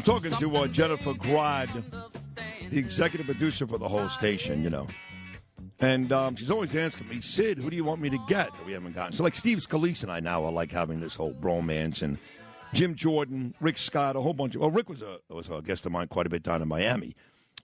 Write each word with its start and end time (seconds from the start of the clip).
I'm 0.00 0.04
talking 0.04 0.32
to 0.38 0.56
uh, 0.56 0.66
Jennifer 0.66 1.12
Grad, 1.12 1.68
the 2.70 2.78
executive 2.78 3.26
producer 3.26 3.66
for 3.66 3.76
the 3.76 3.86
whole 3.86 4.08
station, 4.08 4.64
you 4.64 4.70
know. 4.70 4.86
And 5.78 6.10
um, 6.10 6.36
she's 6.36 6.50
always 6.50 6.74
asking 6.74 7.08
me, 7.08 7.20
Sid, 7.20 7.58
who 7.58 7.68
do 7.68 7.76
you 7.76 7.84
want 7.84 8.00
me 8.00 8.08
to 8.08 8.16
get 8.26 8.50
that 8.50 8.64
we 8.64 8.72
haven't 8.72 8.94
gotten? 8.94 9.12
So, 9.12 9.22
like, 9.22 9.34
Steve 9.34 9.58
Scalise 9.58 10.02
and 10.02 10.10
I 10.10 10.20
now 10.20 10.42
are 10.46 10.52
like 10.52 10.70
having 10.70 11.00
this 11.00 11.16
whole 11.16 11.34
bromance, 11.34 12.00
and 12.00 12.16
Jim 12.72 12.94
Jordan, 12.94 13.54
Rick 13.60 13.76
Scott, 13.76 14.16
a 14.16 14.22
whole 14.22 14.32
bunch 14.32 14.54
of. 14.54 14.62
Well, 14.62 14.70
Rick 14.70 14.88
was 14.88 15.02
a 15.02 15.18
was 15.28 15.50
a 15.50 15.60
guest 15.60 15.84
of 15.84 15.92
mine 15.92 16.08
quite 16.08 16.24
a 16.24 16.30
bit 16.30 16.42
down 16.42 16.62
in 16.62 16.68
Miami, 16.68 17.14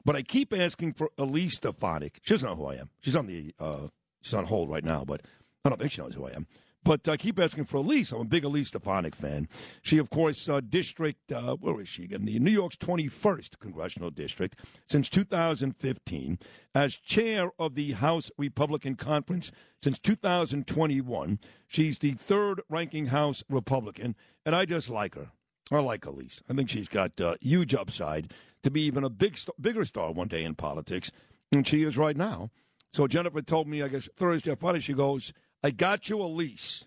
but 0.04 0.14
I 0.14 0.20
keep 0.20 0.52
asking 0.52 0.92
for 0.92 1.08
Elise 1.16 1.54
Stefanik. 1.54 2.20
She 2.22 2.34
doesn't 2.34 2.46
know 2.46 2.56
who 2.56 2.66
I 2.66 2.74
am. 2.74 2.90
She's 3.00 3.16
on 3.16 3.28
the 3.28 3.54
uh, 3.58 3.88
she's 4.20 4.34
on 4.34 4.44
hold 4.44 4.68
right 4.68 4.84
now, 4.84 5.06
but 5.06 5.22
I 5.64 5.70
don't 5.70 5.78
think 5.80 5.90
she 5.90 6.02
knows 6.02 6.14
who 6.14 6.26
I 6.26 6.32
am. 6.32 6.46
But 6.86 7.08
I 7.08 7.16
keep 7.16 7.40
asking 7.40 7.64
for 7.64 7.78
Elise. 7.78 8.12
I'm 8.12 8.20
a 8.20 8.24
big 8.24 8.44
Elise 8.44 8.68
Stefanik 8.68 9.16
fan. 9.16 9.48
She, 9.82 9.98
of 9.98 10.08
course, 10.08 10.48
uh, 10.48 10.60
district, 10.60 11.32
uh, 11.32 11.56
where 11.56 11.80
is 11.80 11.88
she 11.88 12.04
again? 12.04 12.24
The 12.24 12.38
New 12.38 12.52
York's 12.52 12.76
21st 12.76 13.58
congressional 13.58 14.10
district 14.12 14.60
since 14.86 15.08
2015. 15.08 16.38
As 16.76 16.94
chair 16.94 17.50
of 17.58 17.74
the 17.74 17.94
House 17.94 18.30
Republican 18.38 18.94
Conference 18.94 19.50
since 19.82 19.98
2021. 19.98 21.40
She's 21.66 21.98
the 21.98 22.12
third 22.12 22.60
ranking 22.70 23.06
House 23.06 23.42
Republican, 23.50 24.14
and 24.44 24.54
I 24.54 24.64
just 24.64 24.88
like 24.88 25.16
her. 25.16 25.32
I 25.72 25.80
like 25.80 26.06
Elise. 26.06 26.44
I 26.48 26.54
think 26.54 26.70
she's 26.70 26.88
got 26.88 27.20
uh, 27.20 27.34
huge 27.40 27.74
upside 27.74 28.32
to 28.62 28.70
be 28.70 28.82
even 28.82 29.02
a 29.02 29.10
big, 29.10 29.36
bigger 29.60 29.84
star 29.84 30.12
one 30.12 30.28
day 30.28 30.44
in 30.44 30.54
politics, 30.54 31.10
and 31.50 31.66
she 31.66 31.82
is 31.82 31.96
right 31.96 32.16
now. 32.16 32.50
So 32.92 33.06
Jennifer 33.06 33.42
told 33.42 33.66
me, 33.66 33.82
I 33.82 33.88
guess 33.88 34.08
Thursday 34.16 34.52
or 34.52 34.56
Friday, 34.56 34.80
she 34.80 34.94
goes, 34.94 35.32
I 35.66 35.72
got 35.72 36.08
you 36.08 36.22
Elise. 36.22 36.84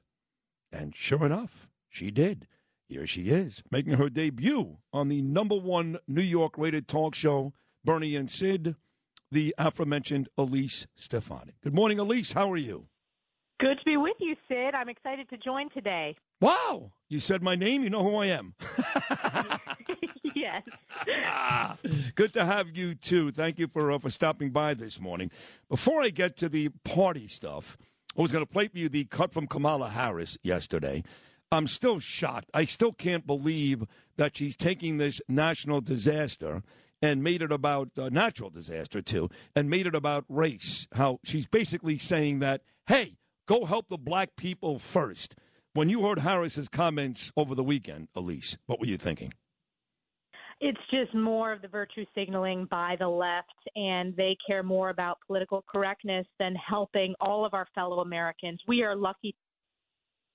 And 0.71 0.95
sure 0.95 1.25
enough, 1.25 1.67
she 1.89 2.11
did. 2.11 2.47
Here 2.87 3.05
she 3.05 3.23
is, 3.23 3.61
making 3.69 3.95
her 3.95 4.09
debut 4.09 4.77
on 4.93 5.09
the 5.09 5.21
number 5.21 5.55
one 5.57 5.97
New 6.07 6.21
York 6.21 6.57
rated 6.57 6.87
talk 6.87 7.13
show, 7.13 7.51
Bernie 7.83 8.15
and 8.15 8.31
Sid, 8.31 8.77
the 9.29 9.53
aforementioned 9.57 10.29
Elise 10.37 10.87
Stefanik. 10.95 11.55
Good 11.61 11.75
morning, 11.75 11.99
Elise. 11.99 12.31
How 12.31 12.49
are 12.49 12.57
you? 12.57 12.87
Good 13.59 13.79
to 13.79 13.83
be 13.83 13.97
with 13.97 14.15
you, 14.21 14.37
Sid. 14.47 14.73
I'm 14.73 14.87
excited 14.87 15.29
to 15.31 15.37
join 15.37 15.69
today. 15.71 16.15
Wow. 16.39 16.93
You 17.09 17.19
said 17.19 17.43
my 17.43 17.55
name. 17.55 17.83
You 17.83 17.89
know 17.89 18.03
who 18.03 18.15
I 18.15 18.27
am. 18.27 18.55
yes. 20.35 20.63
Ah, 21.25 21.77
good 22.15 22.31
to 22.31 22.45
have 22.45 22.77
you, 22.77 22.95
too. 22.95 23.31
Thank 23.31 23.59
you 23.59 23.67
for, 23.67 23.91
uh, 23.91 23.99
for 23.99 24.09
stopping 24.09 24.51
by 24.51 24.73
this 24.73 25.01
morning. 25.01 25.31
Before 25.67 26.01
I 26.01 26.11
get 26.11 26.37
to 26.37 26.47
the 26.47 26.69
party 26.85 27.27
stuff, 27.27 27.75
I 28.17 28.21
was 28.21 28.31
going 28.31 28.45
to 28.45 28.51
play 28.51 28.67
for 28.67 28.77
you 28.77 28.89
the 28.89 29.05
cut 29.05 29.33
from 29.33 29.47
Kamala 29.47 29.89
Harris 29.89 30.37
yesterday. 30.41 31.03
I'm 31.51 31.67
still 31.67 31.99
shocked. 31.99 32.49
I 32.53 32.65
still 32.65 32.93
can't 32.93 33.25
believe 33.25 33.83
that 34.17 34.37
she's 34.37 34.55
taking 34.55 34.97
this 34.97 35.21
national 35.27 35.81
disaster 35.81 36.61
and 37.01 37.23
made 37.23 37.41
it 37.41 37.51
about 37.51 37.89
uh, 37.97 38.09
natural 38.09 38.49
disaster 38.49 39.01
too, 39.01 39.29
and 39.55 39.69
made 39.69 39.87
it 39.87 39.95
about 39.95 40.25
race. 40.27 40.87
How 40.93 41.19
she's 41.23 41.47
basically 41.47 41.97
saying 41.97 42.39
that, 42.39 42.61
hey, 42.87 43.15
go 43.47 43.65
help 43.65 43.87
the 43.87 43.97
black 43.97 44.35
people 44.35 44.79
first. 44.79 45.35
When 45.73 45.87
you 45.87 46.01
heard 46.03 46.19
Harris's 46.19 46.67
comments 46.67 47.31
over 47.37 47.55
the 47.55 47.63
weekend, 47.63 48.09
Elise, 48.15 48.57
what 48.65 48.79
were 48.79 48.87
you 48.87 48.97
thinking? 48.97 49.33
It's 50.61 50.79
just 50.91 51.13
more 51.13 51.53
of 51.53 51.61
the 51.61 51.67
virtue 51.67 52.05
signaling 52.13 52.65
by 52.69 52.95
the 52.99 53.07
left, 53.07 53.47
and 53.75 54.15
they 54.15 54.35
care 54.45 54.63
more 54.63 54.89
about 54.89 55.19
political 55.25 55.63
correctness 55.69 56.27
than 56.37 56.55
helping 56.55 57.15
all 57.21 57.45
of 57.45 57.53
our 57.53 57.67
fellow 57.73 57.99
Americans. 57.99 58.59
We 58.67 58.83
are 58.83 58.95
lucky 58.95 59.35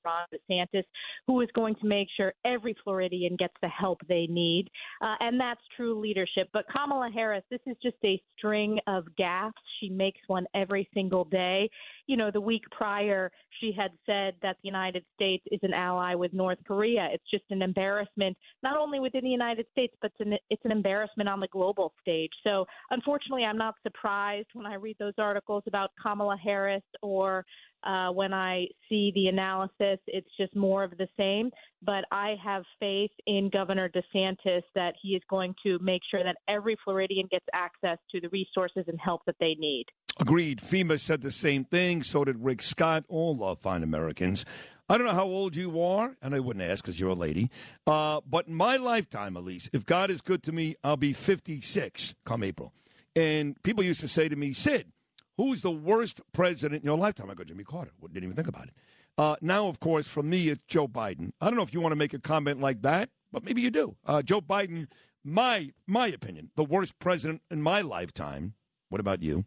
Ron 0.05 0.27
DeSantis, 0.33 0.85
who 1.27 1.41
is 1.41 1.49
going 1.55 1.75
to 1.77 1.87
make 1.87 2.09
sure 2.17 2.35
every 2.45 2.77
Floridian 2.85 3.37
gets 3.37 3.55
the 3.63 3.69
help 3.69 4.01
they 4.09 4.27
need. 4.29 4.69
Uh, 5.01 5.15
and 5.21 5.41
that's 5.41 5.61
true 5.77 5.99
leadership. 5.99 6.49
But 6.53 6.67
Kamala 6.71 7.11
Harris, 7.13 7.45
this 7.51 7.61
is 7.67 7.77
just 7.83 7.97
a 8.05 8.21
string 8.37 8.79
of 8.87 9.05
gaffes. 9.19 9.53
She 9.81 9.89
makes 9.89 10.21
one 10.27 10.47
every 10.55 10.89
single 10.95 11.25
day. 11.25 11.71
You 12.07 12.17
know, 12.17 12.31
the 12.31 12.41
week 12.41 12.63
prior, 12.71 13.31
she 13.61 13.73
had 13.73 13.91
said 14.07 14.35
that 14.43 14.57
the 14.63 14.69
United 14.69 15.05
States 15.15 15.45
is 15.51 15.61
an 15.63 15.73
ally 15.73 16.15
with 16.15 16.33
North 16.33 16.59
Korea. 16.67 17.09
It's 17.13 17.25
just 17.31 17.45
an 17.51 17.63
embarrassment, 17.63 18.37
not 18.63 18.77
only 18.77 19.01
within 19.01 19.25
the 19.25 19.31
United 19.31 19.67
States, 19.73 19.95
but 20.03 20.13
it's 20.19 20.31
an, 20.31 20.39
it's 20.51 20.65
an 20.65 20.73
embarrassment 20.73 21.29
on 21.29 21.41
the 21.41 21.49
global 21.49 21.93
stage. 22.01 22.33
So, 22.43 22.67
unfortunately, 22.91 23.45
I'm 23.45 23.59
not 23.59 23.75
surprised 23.83 24.49
when 24.53 24.67
I 24.67 24.75
read 24.75 24.97
those 24.99 25.15
articles 25.19 25.63
about 25.67 25.91
Kamala 26.03 26.37
Harris 26.37 26.83
or 27.03 27.45
uh, 27.85 28.11
when 28.11 28.33
I 28.33 28.67
see 28.89 29.13
the 29.15 29.29
analysis, 29.29 29.99
it's 30.07 30.31
just 30.39 30.57
more 30.57 30.85
of 30.85 30.93
the 30.97 31.09
same. 31.17 31.51
But 31.83 32.05
I 32.11 32.37
have 32.43 32.65
faith 32.81 33.11
in 33.27 33.51
Governor 33.53 33.91
DeSantis 33.91 34.63
that 34.75 34.95
he 35.01 35.11
is 35.11 35.23
going 35.29 35.55
to 35.65 35.79
make 35.81 36.01
sure 36.11 36.25
that 36.25 36.37
every 36.49 36.77
Floridian 36.83 37.29
gets 37.31 37.45
access 37.53 37.99
to 38.11 38.21
the 38.21 38.29
resources 38.31 38.85
and 38.89 38.99
help 38.99 39.23
that 39.27 39.37
they 39.39 39.55
need. 39.59 39.85
Agreed. 40.21 40.61
FEMA 40.61 40.99
said 41.01 41.23
the 41.23 41.33
same 41.33 41.65
thing. 41.65 42.03
So 42.03 42.25
did 42.25 42.45
Rick 42.45 42.63
Scott. 42.63 43.05
All 43.09 43.37
love 43.37 43.59
fine 43.61 43.83
Americans. 43.83 44.45
I 44.89 44.99
don't 44.99 45.07
know 45.07 45.15
how 45.15 45.25
old 45.25 45.57
you 45.57 45.83
are, 45.83 46.15
and 46.21 46.35
I 46.35 46.41
wouldn't 46.41 46.65
ask 46.65 46.85
because 46.85 47.01
you're 47.01 47.11
a 47.11 47.15
lady. 47.15 47.51
Uh, 47.87 48.21
but 48.29 48.49
in 48.49 48.55
my 48.55 48.77
lifetime, 48.77 49.35
least, 49.37 49.71
if 49.73 49.87
God 49.87 50.11
is 50.11 50.21
good 50.21 50.43
to 50.43 50.53
me, 50.53 50.77
I'll 50.85 50.99
be 50.99 51.15
56 51.15 52.15
come 52.25 52.43
April. 52.43 52.73
And 53.17 53.61
people 53.63 53.83
used 53.83 54.03
to 54.03 54.09
say 54.09 54.29
to 54.29 54.37
me, 54.37 54.53
Sid, 54.53 54.93
Who's 55.37 55.63
the 55.63 55.71
worst 55.71 56.21
president 56.33 56.83
in 56.83 56.87
your 56.87 56.97
lifetime? 56.97 57.31
I 57.31 57.35
go, 57.35 57.45
Jimmy 57.45 57.65
Carter. 57.65 57.91
Didn't 58.01 58.23
even 58.23 58.37
think 58.37 58.49
about 58.49 58.69
it. 58.69 58.75
Uh, 59.19 59.37
now, 59.41 59.67
of 59.67 59.81
course, 59.81 60.07
for 60.07 60.23
me, 60.23 60.49
it's 60.49 60.63
Joe 60.67 60.89
Biden. 60.89 61.33
I 61.41 61.47
don't 61.47 61.57
know 61.57 61.63
if 61.63 61.75
you 61.75 61.81
want 61.81 61.93
to 61.93 61.97
make 61.97 62.15
a 62.15 62.21
comment 62.21 62.61
like 62.61 62.83
that, 62.83 63.11
but 63.33 63.45
maybe 63.45 63.61
you 63.61 63.71
do. 63.71 63.97
Uh, 64.05 64.23
Joe 64.23 64.41
Biden, 64.41 64.87
my 65.25 65.71
my 65.87 66.09
opinion, 66.09 66.51
the 66.57 66.65
worst 66.65 66.99
president 66.99 67.43
in 67.51 67.63
my 67.63 67.81
lifetime. 67.81 68.55
What 68.89 69.01
about 69.01 69.23
you? 69.23 69.45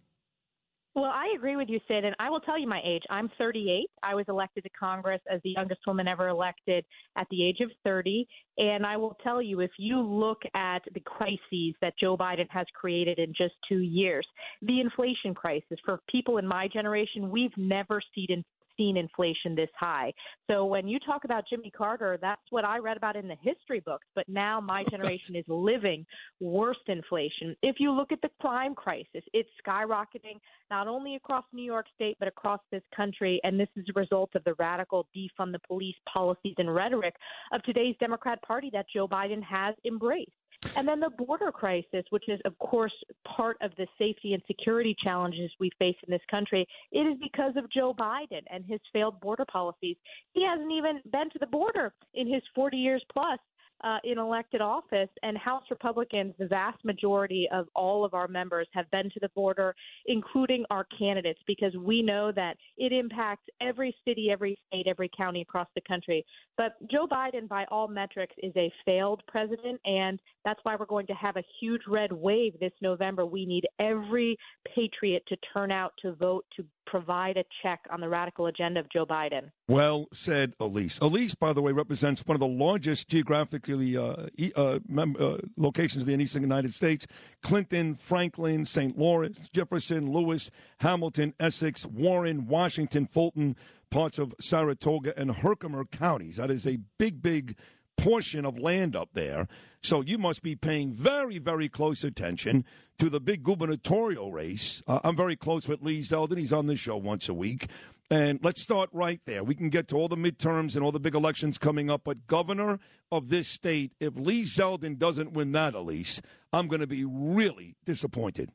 Well, 0.98 1.12
I 1.14 1.32
agree 1.36 1.56
with 1.56 1.70
you, 1.70 1.80
Sid, 1.88 2.06
and 2.06 2.16
I 2.18 2.32
will 2.32 2.40
tell 2.40 2.58
you 2.58 2.68
my 2.68 2.82
age. 2.84 3.04
I'm 3.12 3.30
38. 3.38 3.88
I 4.02 4.16
was 4.16 4.26
elected 4.30 4.64
to 4.64 4.70
Congress 4.72 5.22
as 5.32 5.40
the 5.44 5.52
youngest 5.52 5.82
woman 5.86 6.08
ever 6.08 6.28
elected 6.28 6.84
at 7.16 7.28
the 7.30 7.48
age 7.48 7.60
of 7.62 7.70
30. 7.84 8.28
And 8.58 8.84
I 8.84 8.98
will 8.98 9.16
tell 9.24 9.40
you, 9.40 9.60
if 9.60 9.70
you 9.78 10.00
look 10.00 10.42
at 10.56 10.80
the 10.96 11.00
crises 11.02 11.76
that 11.82 11.94
Joe 12.00 12.18
Biden 12.18 12.48
has 12.50 12.66
created 12.74 13.20
in 13.20 13.32
just 13.38 13.54
two 13.70 13.78
years, 13.78 14.26
the 14.64 14.82
inflation 14.82 15.36
crisis 15.36 15.78
for 15.86 16.00
people 16.10 16.40
in 16.40 16.48
my 16.48 16.68
generation, 16.68 17.30
we've 17.30 17.56
never 17.58 18.02
seen 18.16 18.44
seen 18.78 18.98
inflation 18.98 19.56
this 19.56 19.70
high. 19.78 20.14
So 20.50 20.66
when 20.66 20.88
you 20.88 21.00
talk 21.00 21.26
about 21.26 21.44
Jimmy 21.50 21.72
Carter, 21.72 22.18
that's 22.22 22.42
what 22.50 22.64
I 22.64 22.78
read 22.78 22.98
about 22.98 23.16
in 23.16 23.28
the 23.28 23.36
history 23.42 23.82
books. 23.82 24.06
But 24.16 24.30
now 24.30 24.62
my 24.62 24.84
generation 24.92 25.36
is 25.36 25.46
living 25.48 26.06
worst 26.40 26.82
inflation. 26.88 27.56
If 27.62 27.78
you 27.80 27.92
look 27.92 28.12
at 28.12 28.22
the 28.22 28.30
crime 28.40 28.76
crisis, 28.76 29.24
it's 29.34 29.50
skyrocketing 29.66 30.40
not 30.70 30.88
only 30.88 31.16
across 31.16 31.46
New 31.54 31.64
York 31.64 31.86
State, 31.96 32.18
but 32.20 32.28
across 32.28 32.60
this 32.72 32.84
country. 32.96 33.40
And 33.44 33.60
this 33.60 33.70
is 33.76 33.86
a 33.90 34.00
result 34.00 34.32
of 34.36 34.44
the 34.44 34.54
radical 34.60 35.08
defund 35.16 35.52
the 35.52 35.60
police 35.68 35.96
policies 36.12 36.56
and 36.58 36.74
rhetoric 36.74 37.16
of 37.52 37.64
today's 37.64 37.96
Democrat 38.00 38.42
Party 38.42 38.70
that 38.74 38.86
Joe 38.94 39.08
Biden 39.08 39.42
has 39.44 39.76
embraced. 39.86 40.32
And 40.76 40.88
then 40.88 41.00
the 41.00 41.10
border 41.10 41.52
crisis, 41.52 42.04
which 42.12 42.30
is, 42.30 42.40
of 42.46 42.58
course, 42.60 42.94
part 43.26 43.58
of 43.62 43.72
the 43.78 43.88
safety 43.98 44.34
and 44.34 44.44
security 44.46 44.96
challenges 45.04 45.52
we 45.60 45.72
face 45.80 45.96
in 46.08 46.12
this 46.12 46.22
country, 46.30 46.68
it 46.92 47.00
is 47.00 47.18
because 47.22 47.54
of 47.58 47.72
Joe 47.72 47.96
Biden 47.98 48.44
and 48.52 48.64
his 48.64 48.80
failed 48.94 49.20
border 49.20 49.46
policies. 49.52 49.98
He 50.34 50.46
hasn't 50.46 50.72
even 50.72 51.02
been 51.12 51.32
to 51.32 51.40
the 51.40 51.48
border 51.48 51.94
in 52.14 52.32
his 52.32 52.44
40 52.54 52.78
years 52.78 53.04
plus 53.12 53.40
uh, 53.84 53.98
in 54.04 54.18
elected 54.18 54.62
office, 54.62 55.10
and 55.24 55.38
House 55.38 55.64
Republicans, 55.70 56.34
the 56.40 56.48
vast 56.48 56.84
majority 56.84 57.48
of 57.52 57.68
all 57.76 58.04
of 58.04 58.14
our 58.14 58.28
members 58.28 58.68
have 58.74 58.90
been 58.92 59.10
to 59.12 59.20
the 59.22 59.30
border, 59.30 59.76
including 60.06 60.66
our 60.70 60.86
candidates, 60.98 61.40
because 61.48 61.76
we 61.76 62.02
know 62.02 62.32
that 62.32 62.58
it 62.78 62.92
impacts 62.92 63.46
every 63.62 63.96
city, 64.06 64.30
every 64.32 64.58
state, 64.68 64.88
every 64.88 65.10
county 65.16 65.42
across 65.42 65.68
the 65.76 65.82
country. 65.88 66.26
But 66.58 66.76
Joe 66.90 67.08
Biden, 67.08 67.48
by 67.48 67.66
all 67.70 67.88
metrics, 67.88 68.36
is 68.42 68.54
a 68.56 68.72
failed 68.86 69.22
president, 69.28 69.80
and 69.86 70.20
that's 70.44 70.60
why 70.64 70.76
we're 70.76 70.86
going 70.86 71.08
to 71.08 71.14
have 71.14 71.38
a 71.38 71.44
huge 71.60 71.82
red 71.88 72.12
wave 72.12 72.54
this 72.60 72.74
November. 72.82 73.26
We 73.26 73.46
need 73.46 73.66
every 73.80 74.38
patriot 74.76 75.24
to 75.28 75.38
turn 75.54 75.72
out 75.72 75.94
to 76.02 76.14
vote 76.14 76.46
to 76.56 76.66
provide 76.88 77.38
a 77.38 77.44
check 77.62 77.82
on 77.92 78.02
the 78.02 78.10
radical 78.10 78.48
agenda 78.48 78.80
of 78.80 78.90
Joe 78.90 79.06
Biden. 79.06 79.52
Well 79.68 80.08
said, 80.12 80.54
Elise. 80.60 80.98
Elise, 81.00 81.36
by 81.36 81.54
the 81.54 81.62
way, 81.62 81.72
represents 81.72 82.24
one 82.26 82.36
of 82.36 82.40
the 82.40 82.48
largest 82.48 83.10
geographically 83.10 83.96
uh, 83.98 84.28
uh, 84.56 84.80
mem- 84.88 85.18
uh, 85.20 85.38
locations 85.58 86.08
in 86.08 86.18
the 86.18 86.24
eastern 86.24 86.42
United 86.42 86.74
States 86.74 87.06
Clinton, 87.44 87.96
Franklin, 87.96 88.66
St. 88.66 88.98
Lawrence, 88.98 89.50
Jefferson, 89.54 90.12
Lewis, 90.12 90.50
Hamilton, 90.80 91.34
Essex, 91.40 91.86
Warren, 91.86 92.48
Washington, 92.48 93.06
Fulton, 93.06 93.56
parts 93.90 94.18
of 94.18 94.34
Saratoga, 94.40 95.18
and 95.20 95.32
Herkimer 95.32 95.86
counties. 95.86 96.38
That 96.38 96.52
is 96.52 96.66
a 96.66 96.80
big, 96.98 97.22
big 97.22 97.56
portion 97.98 98.46
of 98.46 98.60
land 98.60 98.96
up 98.96 99.10
there. 99.14 99.48
So 99.82 100.02
you 100.02 100.18
must 100.18 100.42
be 100.42 100.56
paying 100.56 100.94
very, 100.94 101.40
very 101.40 101.70
close 101.70 102.04
attention 102.04 102.66
to 103.00 103.10
the 103.10 103.20
big 103.20 103.44
gubernatorial 103.44 104.32
race. 104.32 104.82
Uh, 104.88 105.00
I'm 105.04 105.16
very 105.16 105.36
close 105.36 105.68
with 105.68 105.82
Lee 105.82 106.00
Zeldin. 106.00 106.38
He's 106.38 106.54
on 106.54 106.68
the 106.68 106.76
show 106.76 106.98
once 106.98 107.28
a 107.28 107.34
week. 107.34 107.68
And 108.10 108.40
let's 108.42 108.62
start 108.62 108.90
right 108.94 109.20
there. 109.26 109.44
We 109.44 109.54
can 109.54 109.70
get 109.70 109.90
to 109.90 109.98
all 109.98 110.08
the 110.08 110.16
midterms 110.16 110.76
and 110.76 110.84
all 110.84 110.94
the 110.94 111.00
big 111.00 111.14
elections 111.14 111.58
coming 111.58 111.90
up, 111.90 112.02
but 112.06 112.26
governor 112.26 112.80
of 113.12 113.30
this 113.30 113.50
state, 113.50 113.92
if 114.00 114.16
Lee 114.16 114.44
Zeldin 114.44 114.98
doesn't 114.98 115.34
win 115.34 115.52
that, 115.52 115.74
Elise, 115.74 116.22
I'm 116.54 116.68
going 116.68 116.80
to 116.80 116.88
be 116.88 117.04
really 117.04 117.76
disappointed. 117.86 118.52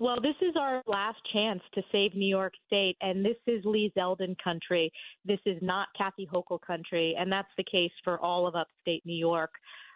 Well, 0.00 0.18
this 0.18 0.36
is 0.40 0.56
our 0.58 0.82
last 0.86 1.18
chance 1.30 1.60
to 1.74 1.82
save 1.92 2.14
New 2.14 2.26
York 2.26 2.54
State, 2.66 2.96
and 3.02 3.22
this 3.22 3.36
is 3.46 3.62
Lee 3.66 3.92
Zeldin 3.94 4.34
country. 4.42 4.90
This 5.26 5.40
is 5.44 5.58
not 5.60 5.88
Kathy 5.96 6.26
Hochul 6.26 6.58
country, 6.62 7.14
and 7.18 7.30
that's 7.30 7.50
the 7.58 7.64
case 7.70 7.92
for 8.02 8.18
all 8.18 8.46
of 8.46 8.56
upstate 8.56 9.04
New 9.04 9.12
York. 9.12 9.50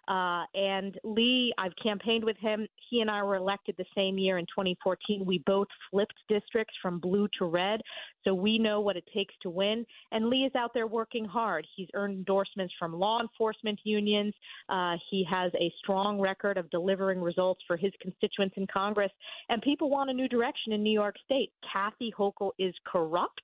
Uh, 0.08 0.44
and 0.54 0.98
Lee, 1.04 1.52
I've 1.58 1.72
campaigned 1.82 2.24
with 2.24 2.36
him. 2.38 2.66
He 2.90 3.00
and 3.00 3.10
I 3.10 3.22
were 3.22 3.36
elected 3.36 3.74
the 3.78 3.84
same 3.94 4.18
year 4.18 4.38
in 4.38 4.44
2014. 4.46 5.24
We 5.24 5.42
both 5.46 5.68
flipped 5.90 6.14
districts 6.28 6.74
from 6.82 6.98
blue 6.98 7.28
to 7.38 7.46
red, 7.46 7.80
so 8.24 8.34
we 8.34 8.58
know 8.58 8.80
what 8.80 8.96
it 8.96 9.04
takes 9.14 9.34
to 9.42 9.50
win. 9.50 9.86
And 10.12 10.28
Lee 10.28 10.44
is 10.44 10.54
out 10.54 10.72
there 10.74 10.86
working 10.86 11.24
hard. 11.24 11.66
He's 11.76 11.88
earned 11.94 12.14
endorsements 12.18 12.74
from 12.78 12.92
law 12.92 13.20
enforcement 13.20 13.80
unions. 13.84 14.34
Uh, 14.68 14.96
he 15.10 15.26
has 15.30 15.52
a 15.54 15.72
strong 15.78 16.20
record 16.20 16.58
of 16.58 16.70
delivering 16.70 17.20
results 17.20 17.60
for 17.66 17.76
his 17.76 17.92
constituents 18.00 18.54
in 18.56 18.66
Congress. 18.66 19.12
And 19.48 19.62
people 19.62 19.90
want 19.90 20.10
a 20.10 20.12
new 20.12 20.28
direction 20.28 20.72
in 20.72 20.82
New 20.82 20.92
York 20.92 21.16
State. 21.24 21.50
Kathy 21.72 22.12
Hochul 22.16 22.50
is 22.58 22.74
corrupt 22.86 23.42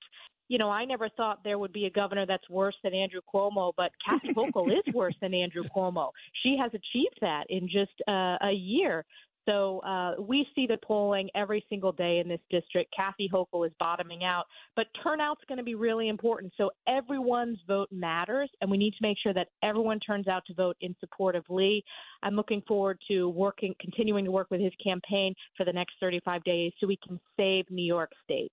you 0.51 0.57
know, 0.57 0.69
I 0.69 0.83
never 0.83 1.07
thought 1.07 1.45
there 1.45 1.57
would 1.57 1.71
be 1.71 1.85
a 1.85 1.89
governor 1.89 2.25
that's 2.25 2.49
worse 2.49 2.75
than 2.83 2.93
Andrew 2.93 3.21
Cuomo, 3.33 3.71
but 3.77 3.91
Kathy 4.05 4.33
Hochul 4.37 4.67
is 4.67 4.93
worse 4.93 5.15
than 5.21 5.33
Andrew 5.33 5.63
Cuomo. 5.73 6.09
She 6.43 6.57
has 6.61 6.71
achieved 6.71 7.17
that 7.21 7.45
in 7.49 7.69
just 7.69 7.93
uh, 8.05 8.35
a 8.41 8.51
year. 8.51 9.05
So 9.47 9.79
uh, 9.79 10.15
we 10.19 10.45
see 10.53 10.67
the 10.67 10.77
polling 10.85 11.29
every 11.35 11.65
single 11.69 11.93
day 11.93 12.19
in 12.19 12.27
this 12.27 12.41
district. 12.49 12.93
Kathy 12.93 13.29
Hochul 13.33 13.65
is 13.65 13.71
bottoming 13.79 14.25
out, 14.25 14.43
but 14.75 14.87
turnout's 15.01 15.41
going 15.47 15.57
to 15.57 15.63
be 15.63 15.73
really 15.73 16.09
important. 16.09 16.51
So 16.57 16.71
everyone's 16.85 17.57
vote 17.65 17.87
matters, 17.89 18.49
and 18.59 18.69
we 18.69 18.77
need 18.77 18.91
to 18.91 19.01
make 19.01 19.17
sure 19.23 19.33
that 19.33 19.47
everyone 19.63 20.01
turns 20.01 20.27
out 20.27 20.43
to 20.47 20.53
vote 20.53 20.75
in 20.81 20.93
support 20.99 21.37
of 21.37 21.45
Lee. 21.49 21.81
I'm 22.23 22.35
looking 22.35 22.61
forward 22.67 22.99
to 23.07 23.29
working, 23.29 23.73
continuing 23.79 24.25
to 24.25 24.31
work 24.31 24.51
with 24.51 24.59
his 24.59 24.73
campaign 24.83 25.33
for 25.55 25.65
the 25.65 25.73
next 25.73 25.93
35 26.01 26.43
days, 26.43 26.73
so 26.79 26.87
we 26.87 26.99
can 27.07 27.21
save 27.37 27.71
New 27.71 27.85
York 27.85 28.11
State. 28.25 28.51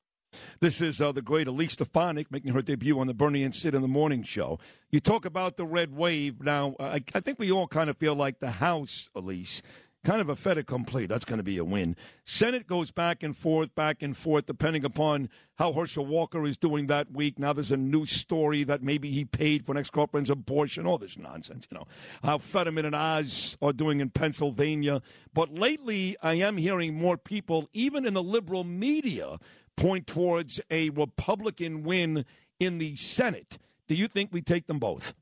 This 0.61 0.81
is 0.81 1.01
uh, 1.01 1.13
the 1.13 1.23
great 1.23 1.49
Elise 1.49 1.73
Stefanik 1.73 2.31
making 2.31 2.53
her 2.53 2.63
debut 2.63 2.99
on 2.99 3.07
the 3.07 3.15
Bernie 3.15 3.45
and 3.45 3.55
Sid 3.55 3.75
in 3.75 3.83
the 3.83 3.89
Morning 3.89 4.23
Show. 4.23 4.59
You 4.91 5.01
talk 5.01 5.25
about 5.25 5.57
the 5.57 5.67
red 5.67 5.95
wave. 5.95 6.43
Now, 6.43 6.77
I, 6.81 7.03
I 7.15 7.21
think 7.21 7.39
we 7.39 7.53
all 7.53 7.67
kind 7.67 7.91
of 7.91 7.97
feel 7.97 8.15
like 8.15 8.39
the 8.41 8.53
House, 8.53 9.11
Elise, 9.15 9.63
kind 10.05 10.21
of 10.21 10.29
a 10.29 10.37
fait 10.37 10.57
accompli. 10.57 11.07
That's 11.07 11.25
going 11.25 11.39
to 11.39 11.45
be 11.45 11.59
a 11.59 11.65
win. 11.65 11.97
Senate 12.25 12.67
goes 12.67 12.91
back 12.91 13.23
and 13.23 13.37
forth, 13.37 13.75
back 13.75 14.03
and 14.03 14.17
forth, 14.17 14.47
depending 14.47 14.85
upon 14.85 15.29
how 15.57 15.73
Herschel 15.73 16.07
Walker 16.07 16.47
is 16.47 16.57
doing 16.57 16.87
that 16.87 17.11
week. 17.13 17.39
Now 17.39 17.53
there's 17.53 17.73
a 17.73 17.77
new 17.77 18.07
story 18.07 18.65
that 18.65 18.83
maybe 18.83 19.11
he 19.11 19.25
paid 19.25 19.67
for 19.67 19.73
an 19.73 19.79
ex-girlfriend's 19.79 20.31
abortion. 20.31 20.87
All 20.87 20.99
this 20.99 21.19
nonsense, 21.19 21.67
you 21.71 21.77
know. 21.77 21.87
How 22.23 22.39
Fetterman 22.39 22.87
and 22.87 22.95
Oz 22.95 23.59
are 23.61 23.73
doing 23.73 24.01
in 24.01 24.11
Pennsylvania. 24.11 25.03
But 25.35 25.53
lately, 25.53 26.17
I 26.23 26.35
am 26.35 26.57
hearing 26.57 26.95
more 26.95 27.19
people, 27.19 27.69
even 27.73 28.07
in 28.07 28.15
the 28.15 28.23
liberal 28.23 28.65
media, 28.65 29.39
point 29.79 30.09
towards 30.09 30.61
a 30.71 30.91
Republican 30.91 31.85
win 31.85 32.25
in 32.59 32.79
the 32.79 32.97
Senate. 32.97 33.59
Do 33.87 33.95
you 33.95 34.09
think 34.09 34.31
we 34.33 34.43
take 34.43 34.67
them 34.67 34.81
both? 34.81 35.15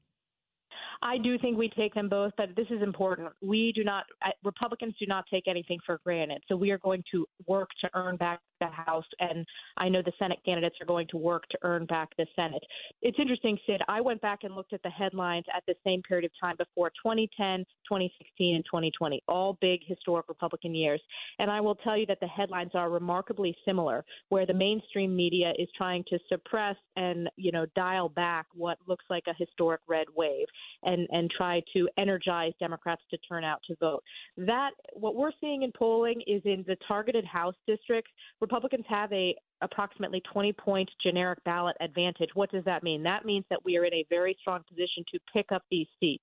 I 1.03 1.19
do 1.19 1.39
think 1.39 1.59
we 1.59 1.69
take 1.69 1.93
them 1.93 2.09
both, 2.09 2.33
but 2.39 2.49
this 2.57 2.67
is 2.71 2.81
important. 2.83 3.29
We 3.43 3.71
do 3.77 3.85
not, 3.85 4.05
Republicans 4.43 4.95
do 4.99 5.05
not 5.07 5.25
take 5.31 5.47
anything 5.47 5.79
for 5.85 6.01
granted. 6.05 6.43
So 6.49 6.57
we 6.57 6.71
are 6.71 6.79
going 6.79 7.05
to 7.13 7.27
work 7.47 7.69
to 7.83 7.91
earn 7.95 8.17
back 8.17 8.41
the 8.61 8.67
House, 8.67 9.05
and 9.21 9.47
I 9.77 9.89
know 9.89 10.03
the 10.03 10.13
Senate 10.19 10.39
candidates 10.45 10.77
are 10.81 10.87
going 10.87 11.07
to 11.11 11.17
work 11.17 11.49
to 11.51 11.59
earn 11.63 11.87
back 11.87 12.11
the 12.17 12.27
Senate. 12.35 12.63
It's 13.03 13.19
interesting, 13.19 13.59
Sid. 13.67 13.83
I 13.89 14.01
went 14.01 14.21
back 14.21 14.41
and 14.43 14.55
looked 14.55 14.73
at 14.73 14.83
the 14.83 14.91
headlines 14.91 15.45
at 15.55 15.63
the 15.67 15.75
same 15.85 16.03
period 16.03 16.25
of 16.25 16.31
time 16.41 16.57
before 16.57 16.91
2010, 16.91 17.61
2016, 17.89 18.57
and 18.57 18.65
2020, 18.65 19.23
all 19.29 19.59
big 19.61 19.81
historic 19.87 20.29
Republican 20.29 20.75
years. 20.75 21.01
And 21.39 21.51
I 21.51 21.61
will 21.61 21.75
tell 21.77 21.97
you 21.97 22.07
that 22.07 22.21
the 22.21 22.27
headlines 22.27 22.73
are 22.75 22.91
remarkably 22.91 23.57
similar, 23.65 24.05
where 24.29 24.47
the 24.47 24.55
mainstream 24.55 25.15
media 25.15 25.53
is 25.59 25.69
trying 25.77 26.05
to 26.09 26.19
suppress 26.29 26.77
and, 26.97 27.29
you 27.37 27.53
know, 27.53 27.67
dial 27.75 28.09
back 28.09 28.47
what 28.55 28.79
looks 28.87 29.05
like 29.11 29.25
a 29.29 29.35
historic 29.39 29.81
red 29.89 30.07
wave 30.17 30.47
and, 30.83 31.07
and 31.11 31.31
try 31.31 31.63
to 31.73 31.89
energize 31.99 32.53
Democrats 32.59 33.03
to 33.11 33.19
turn 33.29 33.45
out 33.45 33.61
to 33.67 33.77
vote. 33.81 34.03
That, 34.37 34.71
what 34.95 35.15
we're 35.15 35.33
seeing 35.41 35.63
in 35.63 35.73
polling 35.77 36.23
is 36.27 36.43
in 36.45 36.65
the 36.67 36.77
targeted 36.87 37.25
House 37.25 37.55
districts, 37.67 38.11
Republicans 38.47 38.85
have 38.89 39.13
a 39.13 39.35
approximately 39.61 40.23
20 40.33 40.53
point 40.53 40.89
generic 41.03 41.43
ballot 41.45 41.77
advantage. 41.81 42.31
What 42.35 42.53
does 42.53 42.65
that 42.65 42.85
mean? 42.85 43.03
That 43.03 43.25
means 43.25 43.45
that 43.51 43.59
we 43.65 43.77
are 43.77 43.85
in 43.85 43.93
a 43.93 44.07
very 44.09 44.37
strong 44.41 44.61
position 44.69 45.05
to 45.13 45.19
pick 45.33 45.51
up 45.51 45.65
these 45.69 45.89
seats. 45.99 46.23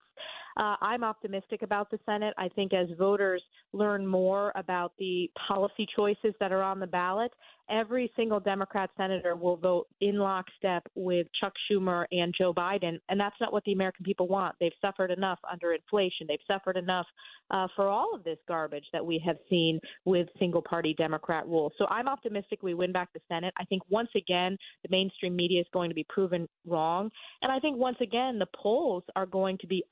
Uh, 0.58 0.76
I'm 0.82 1.04
optimistic 1.04 1.62
about 1.62 1.90
the 1.90 2.00
Senate. 2.06 2.34
I 2.38 2.50
think 2.50 2.74
as 2.74 2.88
voters 2.98 3.42
learn 3.72 4.06
more 4.06 4.52
about 4.56 4.94
the 5.00 5.30
policy 5.48 5.88
choices 5.96 6.34
that 6.40 6.52
are 6.52 6.62
on 6.62 6.80
the 6.80 6.88
ballot, 6.88 7.32
every 7.70 8.12
single 8.16 8.40
Democrat 8.40 8.90
senator 8.98 9.36
will 9.36 9.58
vote 9.58 9.88
in 10.02 10.18
lockstep 10.18 10.84
with 10.96 11.28
Chuck 11.40 11.54
Schumer 11.70 12.06
and 12.12 12.34
Joe 12.38 12.54
Biden. 12.54 13.00
And 13.10 13.20
that's 13.20 13.36
not 13.40 13.54
what 13.54 13.64
the 13.64 13.74
American 13.74 14.06
people 14.06 14.28
want. 14.28 14.56
They've 14.60 14.72
suffered 14.82 15.12
enough 15.12 15.40
under 15.50 15.74
inflation, 15.74 16.28
they've 16.28 16.40
suffered 16.48 16.78
enough 16.78 17.08
uh, 17.52 17.68
for 17.76 17.88
all 17.88 18.12
of 18.14 18.24
this 18.24 18.38
garbage 18.48 18.86
that 18.94 19.06
we 19.06 19.22
have 19.26 19.38
seen 19.50 19.80
with 20.06 20.28
single 20.40 20.62
party 20.62 20.94
Democrat 20.98 21.48
rule. 21.48 21.72
So 21.78 21.86
I'm 21.88 22.08
optimistic 22.08 22.64
we 22.64 22.74
win 22.74 22.92
back 22.92 23.10
the 23.14 23.22
Senate. 23.28 23.54
I 23.58 23.66
think 23.66 23.82
once 23.90 24.10
again, 24.16 24.58
the 24.84 24.90
mainstream 24.90 25.36
media 25.36 25.62
is 25.62 25.68
going 25.74 25.90
to 25.90 25.96
be 25.96 26.06
proven 26.10 26.48
wrong. 26.68 27.10
And 27.42 27.52
I 27.52 27.60
think 27.60 27.78
once 27.78 27.98
again, 28.02 28.40
the 28.40 28.48
polls 28.56 29.04
are 29.16 29.26
going 29.26 29.58
to 29.60 29.68
be 29.68 29.84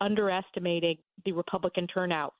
underestimating 0.56 0.98
the 1.26 1.32
Republican 1.32 1.88
turnout. 1.88 2.34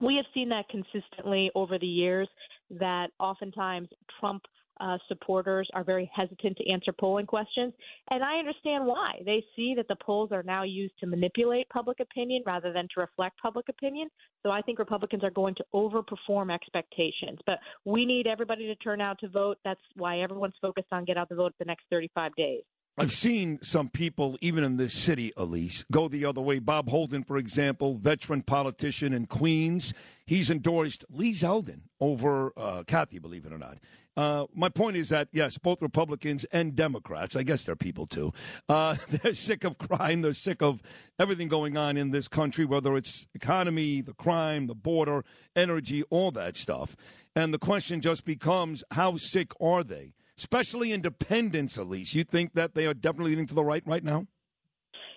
We 0.00 0.16
have 0.16 0.26
seen 0.34 0.48
that 0.48 0.68
consistently 0.68 1.50
over 1.54 1.78
the 1.78 1.86
years 1.86 2.28
that 2.70 3.08
oftentimes 3.20 3.88
Trump 4.18 4.42
uh, 4.80 4.98
supporters 5.06 5.68
are 5.74 5.84
very 5.84 6.10
hesitant 6.12 6.56
to 6.56 6.68
answer 6.68 6.92
polling 6.98 7.26
questions. 7.26 7.72
And 8.10 8.24
I 8.24 8.38
understand 8.38 8.84
why. 8.84 9.20
They 9.24 9.44
see 9.54 9.74
that 9.76 9.86
the 9.86 9.96
polls 10.04 10.30
are 10.32 10.42
now 10.42 10.64
used 10.64 10.94
to 11.00 11.06
manipulate 11.06 11.68
public 11.68 12.00
opinion 12.00 12.42
rather 12.46 12.72
than 12.72 12.88
to 12.94 13.00
reflect 13.00 13.38
public 13.40 13.68
opinion. 13.68 14.08
So 14.42 14.50
I 14.50 14.60
think 14.62 14.80
Republicans 14.80 15.22
are 15.22 15.30
going 15.30 15.54
to 15.56 15.64
overperform 15.72 16.52
expectations. 16.52 17.38
But 17.46 17.58
we 17.84 18.04
need 18.04 18.26
everybody 18.26 18.66
to 18.66 18.74
turn 18.76 19.00
out 19.00 19.20
to 19.20 19.28
vote. 19.28 19.58
That's 19.64 19.80
why 19.94 20.20
everyone's 20.20 20.54
focused 20.60 20.88
on 20.90 21.04
get 21.04 21.16
out 21.16 21.28
the 21.28 21.36
vote 21.36 21.52
the 21.60 21.64
next 21.64 21.84
35 21.90 22.34
days. 22.34 22.62
I've 22.98 23.12
seen 23.12 23.58
some 23.62 23.88
people, 23.88 24.36
even 24.42 24.64
in 24.64 24.76
this 24.76 24.92
city, 24.92 25.32
Elise, 25.38 25.82
go 25.90 26.08
the 26.08 26.26
other 26.26 26.42
way. 26.42 26.58
Bob 26.58 26.90
Holden, 26.90 27.24
for 27.24 27.38
example, 27.38 27.94
veteran 27.94 28.42
politician 28.42 29.14
in 29.14 29.24
Queens, 29.26 29.94
he's 30.26 30.50
endorsed 30.50 31.06
Lee 31.08 31.32
Zeldin 31.32 31.80
over 32.00 32.52
uh, 32.54 32.82
Kathy, 32.86 33.18
believe 33.18 33.46
it 33.46 33.52
or 33.52 33.58
not. 33.58 33.78
Uh, 34.14 34.44
my 34.54 34.68
point 34.68 34.98
is 34.98 35.08
that, 35.08 35.28
yes, 35.32 35.56
both 35.56 35.80
Republicans 35.80 36.44
and 36.52 36.76
Democrats, 36.76 37.34
I 37.34 37.44
guess 37.44 37.64
they're 37.64 37.76
people 37.76 38.06
too, 38.06 38.34
uh, 38.68 38.96
they're 39.08 39.32
sick 39.32 39.64
of 39.64 39.78
crime. 39.78 40.20
They're 40.20 40.34
sick 40.34 40.60
of 40.60 40.82
everything 41.18 41.48
going 41.48 41.78
on 41.78 41.96
in 41.96 42.10
this 42.10 42.28
country, 42.28 42.66
whether 42.66 42.94
it's 42.98 43.26
economy, 43.34 44.02
the 44.02 44.12
crime, 44.12 44.66
the 44.66 44.74
border, 44.74 45.24
energy, 45.56 46.02
all 46.10 46.30
that 46.32 46.58
stuff. 46.58 46.94
And 47.34 47.54
the 47.54 47.58
question 47.58 48.02
just 48.02 48.26
becomes 48.26 48.84
how 48.90 49.16
sick 49.16 49.52
are 49.58 49.82
they? 49.82 50.12
Especially 50.36 50.92
independents, 50.92 51.76
Elise. 51.76 52.14
You 52.14 52.24
think 52.24 52.54
that 52.54 52.74
they 52.74 52.86
are 52.86 52.94
definitely 52.94 53.32
leaning 53.32 53.46
to 53.46 53.54
the 53.54 53.64
right 53.64 53.82
right 53.86 54.04
now? 54.04 54.26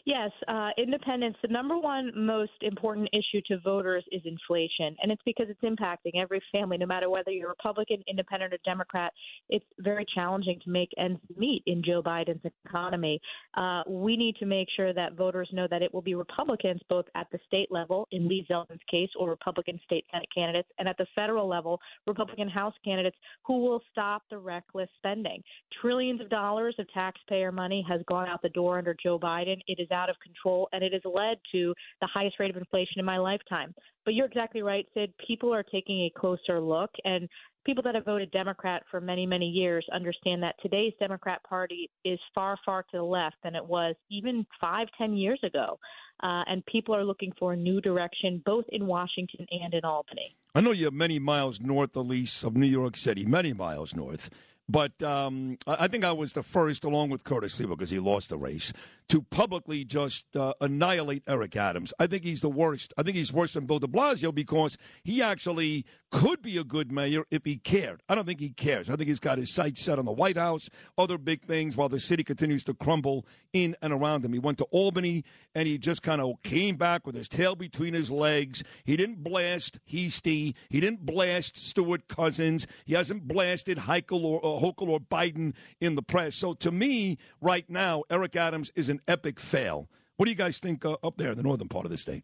Yes, 0.06 0.30
uh, 0.48 0.70
independence. 0.78 1.36
The 1.42 1.48
number 1.48 1.80
one 1.80 2.12
most 2.16 2.52
important 2.62 3.10
issue 3.12 3.42
to 3.48 3.60
voters 3.62 4.04
is 4.12 4.22
inflation, 4.24 4.96
and 5.02 5.12
it's 5.12 5.22
because 5.26 5.48
it's 5.50 5.62
impacting 5.62 6.22
every 6.22 6.40
family, 6.52 6.78
no 6.78 6.86
matter 6.86 7.10
whether 7.10 7.32
you're 7.32 7.50
Republican, 7.50 8.04
Independent, 8.08 8.54
or 8.54 8.60
Democrat. 8.64 9.12
It's 9.50 9.66
very 9.80 10.06
challenging 10.14 10.60
to 10.64 10.70
make 10.70 10.90
ends 11.00 11.20
meet 11.36 11.64
in 11.66 11.82
Joe 11.84 12.04
Biden's 12.04 12.46
economy. 12.68 13.20
Uh, 13.56 13.82
we 13.88 14.16
need 14.16 14.36
to 14.36 14.46
make 14.46 14.68
sure 14.76 14.94
that 14.94 15.14
voters 15.14 15.50
know 15.52 15.68
that 15.72 15.82
it 15.82 15.92
will 15.92 16.04
be 16.04 16.14
Republicans, 16.14 16.82
both 16.88 17.06
at 17.16 17.26
the 17.32 17.40
state 17.48 17.72
level, 17.72 18.08
in 18.12 18.28
Lee 18.28 18.46
Zeldin's 18.48 18.84
case, 18.92 19.10
or 19.18 19.28
Republican 19.32 19.80
state 19.86 20.06
Senate 20.12 20.30
candidates, 20.36 20.70
and 20.78 20.88
at 20.88 20.98
the 21.00 21.08
federal 21.16 21.48
level, 21.48 21.82
Republican 22.06 22.48
House 22.48 22.76
candidates 22.84 23.18
who 23.44 23.60
will 23.60 23.82
stop 23.92 24.22
the 24.30 24.38
reckless 24.38 24.90
spending. 24.98 25.42
Trillions 25.82 26.22
of 26.22 26.30
dollars 26.30 26.76
of 26.78 26.88
taxpayer 26.94 27.52
money 27.52 27.84
has 27.90 28.02
gone 28.08 28.28
out 28.28 28.44
the 28.44 28.50
door 28.50 28.78
under 28.78 28.96
Joe 29.02 29.18
Biden. 29.18 29.60
It 29.68 29.80
is 29.80 29.88
out 29.96 30.10
of 30.10 30.16
control, 30.20 30.70
and 30.72 30.84
it 30.84 30.94
has 30.94 31.02
led 31.06 31.38
to 31.54 31.74
the 32.02 32.08
highest 32.14 32.40
rate 32.40 32.52
of 32.52 32.58
inflation 32.58 33.00
in 33.00 33.06
my 33.06 33.18
lifetime. 33.18 33.74
But 34.04 34.14
you're 34.14 34.28
exactly 34.28 34.62
right, 34.62 34.86
Sid. 34.94 35.12
People 35.26 35.52
are 35.52 35.64
taking 35.64 36.02
a 36.02 36.20
closer 36.20 36.60
look, 36.60 36.92
and 37.04 37.28
people 37.66 37.82
that 37.84 37.96
have 37.96 38.06
voted 38.06 38.30
Democrat 38.32 38.84
for 38.92 39.02
many, 39.02 39.26
many 39.26 39.48
years 39.48 39.86
understand 39.92 40.44
that 40.44 40.56
today's 40.62 40.94
Democrat 41.00 41.42
Party 41.44 41.90
is 42.04 42.20
far, 42.36 42.58
far 42.64 42.84
to 42.84 42.98
the 42.98 43.04
left 43.04 43.38
than 43.44 43.56
it 43.56 43.66
was 43.66 43.96
even 44.12 44.46
five, 44.62 44.88
ten 44.98 45.16
years 45.16 45.40
ago. 45.44 45.80
Uh, 46.24 46.44
and 46.48 46.66
people 46.68 46.96
are 46.96 47.04
looking 47.04 47.34
for 47.38 47.54
a 47.54 47.58
new 47.58 47.82
direction, 47.82 48.42
both 48.46 48.66
in 48.70 48.86
Washington 48.86 49.46
and 49.52 49.74
in 49.74 49.84
Albany. 49.84 50.38
I 50.54 50.62
know 50.62 50.72
you're 50.72 50.92
many 50.92 51.20
miles 51.20 51.60
north, 51.60 51.96
Elise, 51.96 52.44
of 52.44 52.56
New 52.56 52.68
York 52.68 52.96
City, 52.96 53.26
many 53.26 53.52
miles 53.52 53.94
north. 53.94 54.30
But 54.68 55.02
um, 55.04 55.58
I 55.68 55.88
think 55.88 56.04
I 56.04 56.12
was 56.12 56.34
the 56.34 56.42
first, 56.42 56.84
along 56.84 57.10
with 57.10 57.24
Curtis 57.24 57.60
Sliwa, 57.60 57.70
because 57.70 57.92
he 57.92 58.00
lost 58.00 58.30
the 58.30 58.38
race, 58.38 58.74
to 59.10 59.22
publicly 59.22 59.86
just 59.86 60.36
uh, 60.36 60.54
annihilate 60.60 61.24
Eric 61.28 61.56
Adams. 61.56 61.94
I 62.00 62.08
think 62.08 62.24
he's 62.24 62.42
the 62.42 62.50
worst. 62.50 62.94
I 62.98 63.04
think 63.04 63.16
he's 63.16 63.32
worse 63.32 63.54
than 63.54 63.68
Bill 63.68 63.78
de 63.78 63.88
Blasio 63.88 64.34
because 64.34 64.78
he 65.04 65.22
actually 65.22 65.86
could 66.10 66.42
be 66.42 66.58
a 66.58 66.64
good 66.64 66.92
mayor 66.92 67.26
if 67.30 67.46
he 67.46 67.58
cared. 67.58 68.02
I 68.10 68.16
don't 68.16 68.26
think 68.26 68.40
he 68.40 68.50
cares. 68.50 68.90
I 68.90 68.96
think 68.96 69.08
he's 69.08 69.20
got 69.20 69.38
his 69.38 69.54
sights 69.54 69.82
set 69.82 70.00
on 70.00 70.06
the 70.06 70.12
White 70.12 70.38
House, 70.38 70.70
other 70.98 71.18
big 71.18 71.46
things, 71.46 71.78
while 71.78 71.90
the 71.90 72.00
city 72.00 72.24
continues 72.24 72.64
to 72.64 72.74
crumble 72.74 73.26
in 73.54 73.76
and 73.82 73.94
around 73.94 74.26
him. 74.26 74.34
He 74.34 74.40
went 74.40 74.58
to 74.60 74.66
Albany 74.66 75.24
and 75.54 75.68
he 75.68 75.78
just 75.78 76.02
kind 76.02 76.22
of 76.22 76.42
came 76.42 76.76
back 76.76 77.06
with 77.06 77.16
his 77.16 77.28
tail 77.28 77.56
between 77.56 77.94
his 77.94 78.10
legs. 78.10 78.64
He 78.84 78.98
didn't 78.98 79.24
blast 79.24 79.80
Heastie. 79.86 80.56
He 80.70 80.80
didn't 80.80 81.06
blast 81.06 81.58
Stewart 81.58 82.08
Cousins. 82.08 82.66
He 82.86 82.96
hasn't 82.96 83.28
blasted 83.28 83.78
Heichel 83.80 84.24
or, 84.24 84.44
uh, 84.44 84.55
Hochul 84.60 84.90
or 84.90 85.00
Biden 85.00 85.54
in 85.80 85.96
the 85.96 86.02
press. 86.02 86.36
So 86.36 86.54
to 86.56 86.72
me, 86.72 87.18
right 87.42 87.70
now, 87.70 88.04
Eric 88.10 88.36
Adams 88.36 88.72
is 88.76 88.90
an 88.90 89.02
epic 89.08 89.40
fail. 89.40 89.90
What 90.18 90.26
do 90.26 90.32
you 90.32 90.38
guys 90.38 90.60
think 90.60 90.86
uh, 90.86 90.98
up 91.04 91.18
there 91.18 91.32
in 91.32 91.38
the 91.38 91.44
northern 91.44 91.68
part 91.68 91.86
of 91.86 91.92
the 91.92 91.98
state? 91.98 92.24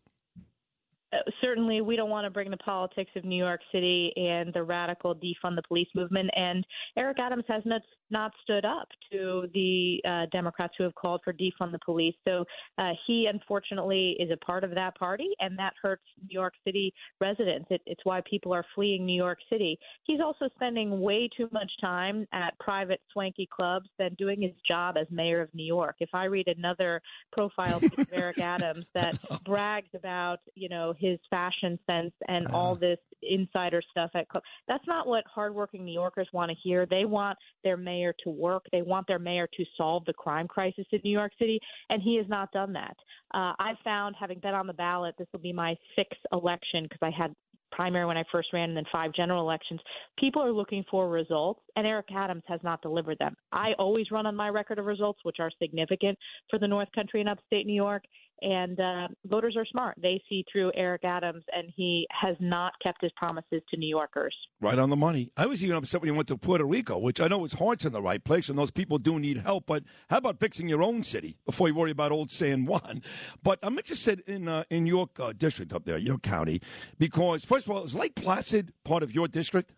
Certainly 1.51 1.81
we 1.81 1.97
don't 1.97 2.09
want 2.09 2.23
to 2.23 2.29
bring 2.29 2.49
the 2.49 2.55
politics 2.57 3.11
of 3.17 3.25
New 3.25 3.35
York 3.35 3.59
City 3.73 4.13
and 4.15 4.53
the 4.53 4.63
radical 4.63 5.13
defund 5.13 5.57
the 5.57 5.63
police 5.67 5.89
movement. 5.93 6.29
And 6.33 6.65
Eric 6.97 7.17
Adams 7.19 7.43
has 7.49 7.61
not 7.65 7.81
not 8.11 8.31
stood 8.43 8.65
up 8.65 8.87
to 9.11 9.47
the 9.53 9.99
uh, 10.07 10.25
Democrats 10.31 10.73
who 10.77 10.83
have 10.83 10.93
called 10.95 11.21
for 11.23 11.33
defund 11.33 11.71
the 11.71 11.79
police. 11.83 12.13
So 12.27 12.45
uh, 12.77 12.91
he 13.07 13.27
unfortunately 13.31 14.17
is 14.19 14.29
a 14.31 14.45
part 14.45 14.63
of 14.63 14.75
that 14.75 14.95
party, 14.97 15.29
and 15.39 15.57
that 15.57 15.73
hurts 15.81 16.03
New 16.21 16.33
York 16.33 16.53
City 16.65 16.93
residents. 17.19 17.67
It, 17.69 17.81
it's 17.85 18.01
why 18.03 18.21
people 18.29 18.53
are 18.53 18.65
fleeing 18.75 19.05
New 19.05 19.15
York 19.15 19.39
City. 19.49 19.79
He's 20.03 20.19
also 20.19 20.49
spending 20.55 20.99
way 20.99 21.29
too 21.35 21.49
much 21.51 21.71
time 21.79 22.27
at 22.33 22.57
private 22.59 22.99
swanky 23.11 23.47
clubs 23.53 23.89
than 23.97 24.13
doing 24.15 24.41
his 24.41 24.51
job 24.67 24.97
as 24.99 25.07
mayor 25.09 25.41
of 25.41 25.49
New 25.53 25.65
York. 25.65 25.95
If 25.99 26.09
I 26.13 26.25
read 26.25 26.47
another 26.47 27.01
profile 27.31 27.77
of 27.77 28.07
Eric 28.11 28.39
Adams 28.41 28.85
that 28.93 29.17
brags 29.45 29.89
about, 29.95 30.39
you 30.55 30.69
know, 30.69 30.93
his 30.99 31.17
fashion 31.41 31.79
sense 31.87 32.13
and 32.27 32.47
uh-huh. 32.47 32.57
all 32.57 32.75
this 32.75 32.99
insider 33.23 33.81
stuff 33.91 34.11
at 34.15 34.27
club. 34.29 34.43
That's 34.67 34.85
not 34.87 35.07
what 35.07 35.23
hardworking 35.33 35.85
New 35.85 35.93
Yorkers 35.93 36.27
want 36.33 36.49
to 36.49 36.57
hear. 36.63 36.85
They 36.85 37.05
want 37.05 37.37
their 37.63 37.77
mayor 37.77 38.13
to 38.23 38.29
work. 38.29 38.65
They 38.71 38.81
want 38.81 39.07
their 39.07 39.19
mayor 39.19 39.47
to 39.57 39.65
solve 39.77 40.05
the 40.05 40.13
crime 40.13 40.47
crisis 40.47 40.85
in 40.91 40.99
New 41.03 41.11
York 41.11 41.31
City, 41.39 41.59
and 41.89 42.01
he 42.01 42.17
has 42.17 42.25
not 42.27 42.51
done 42.51 42.73
that. 42.73 42.95
Uh, 43.33 43.53
I've 43.59 43.77
found, 43.83 44.15
having 44.19 44.39
been 44.39 44.53
on 44.53 44.67
the 44.67 44.73
ballot, 44.73 45.15
this 45.17 45.27
will 45.31 45.39
be 45.39 45.53
my 45.53 45.75
sixth 45.95 46.19
election 46.31 46.83
because 46.83 46.99
I 47.01 47.11
had 47.11 47.33
primary 47.71 48.05
when 48.05 48.17
I 48.17 48.23
first 48.31 48.49
ran 48.53 48.69
and 48.69 48.77
then 48.77 48.83
five 48.91 49.13
general 49.13 49.41
elections, 49.41 49.79
people 50.19 50.41
are 50.41 50.51
looking 50.51 50.83
for 50.91 51.09
results, 51.09 51.61
and 51.75 51.87
Eric 51.87 52.07
Adams 52.13 52.43
has 52.47 52.59
not 52.63 52.81
delivered 52.81 53.17
them. 53.19 53.35
I 53.51 53.71
always 53.79 54.11
run 54.11 54.25
on 54.25 54.35
my 54.35 54.49
record 54.49 54.77
of 54.79 54.85
results, 54.85 55.19
which 55.23 55.37
are 55.39 55.51
significant 55.61 56.17
for 56.49 56.59
the 56.59 56.67
North 56.67 56.89
Country 56.93 57.21
and 57.21 57.29
upstate 57.29 57.65
New 57.65 57.73
York, 57.73 58.03
and 58.41 58.79
uh, 58.79 59.07
voters 59.25 59.55
are 59.57 59.65
smart. 59.65 59.97
They 60.01 60.21
see 60.27 60.45
through 60.51 60.71
Eric 60.75 61.03
Adams, 61.03 61.43
and 61.53 61.71
he 61.75 62.07
has 62.11 62.35
not 62.39 62.73
kept 62.81 63.01
his 63.01 63.11
promises 63.15 63.61
to 63.69 63.77
New 63.77 63.87
Yorkers. 63.87 64.35
Right 64.59 64.79
on 64.79 64.89
the 64.89 64.95
money. 64.95 65.31
I 65.37 65.45
was 65.45 65.63
even 65.63 65.77
upset 65.77 66.01
when 66.01 66.09
he 66.09 66.15
went 66.15 66.27
to 66.29 66.37
Puerto 66.37 66.65
Rico, 66.65 66.97
which 66.97 67.21
I 67.21 67.27
know 67.27 67.43
his 67.43 67.53
heart's 67.53 67.85
in 67.85 67.93
the 67.93 68.01
right 68.01 68.23
place, 68.23 68.49
and 68.49 68.57
those 68.57 68.71
people 68.71 68.97
do 68.97 69.19
need 69.19 69.37
help. 69.37 69.65
But 69.65 69.83
how 70.09 70.17
about 70.17 70.39
fixing 70.39 70.69
your 70.69 70.83
own 70.83 71.03
city 71.03 71.37
before 71.45 71.67
you 71.67 71.75
worry 71.75 71.91
about 71.91 72.11
old 72.11 72.31
San 72.31 72.65
Juan? 72.65 73.01
But 73.43 73.59
I'm 73.63 73.77
interested 73.77 74.21
in 74.27 74.47
uh, 74.47 74.63
in 74.69 74.85
your 74.85 75.09
uh, 75.19 75.33
district 75.33 75.73
up 75.73 75.85
there, 75.85 75.97
your 75.97 76.17
county, 76.17 76.61
because 76.97 77.45
first 77.45 77.67
of 77.67 77.71
all, 77.71 77.83
is 77.83 77.95
Lake 77.95 78.15
Placid 78.15 78.73
part 78.83 79.03
of 79.03 79.13
your 79.13 79.27
district? 79.27 79.73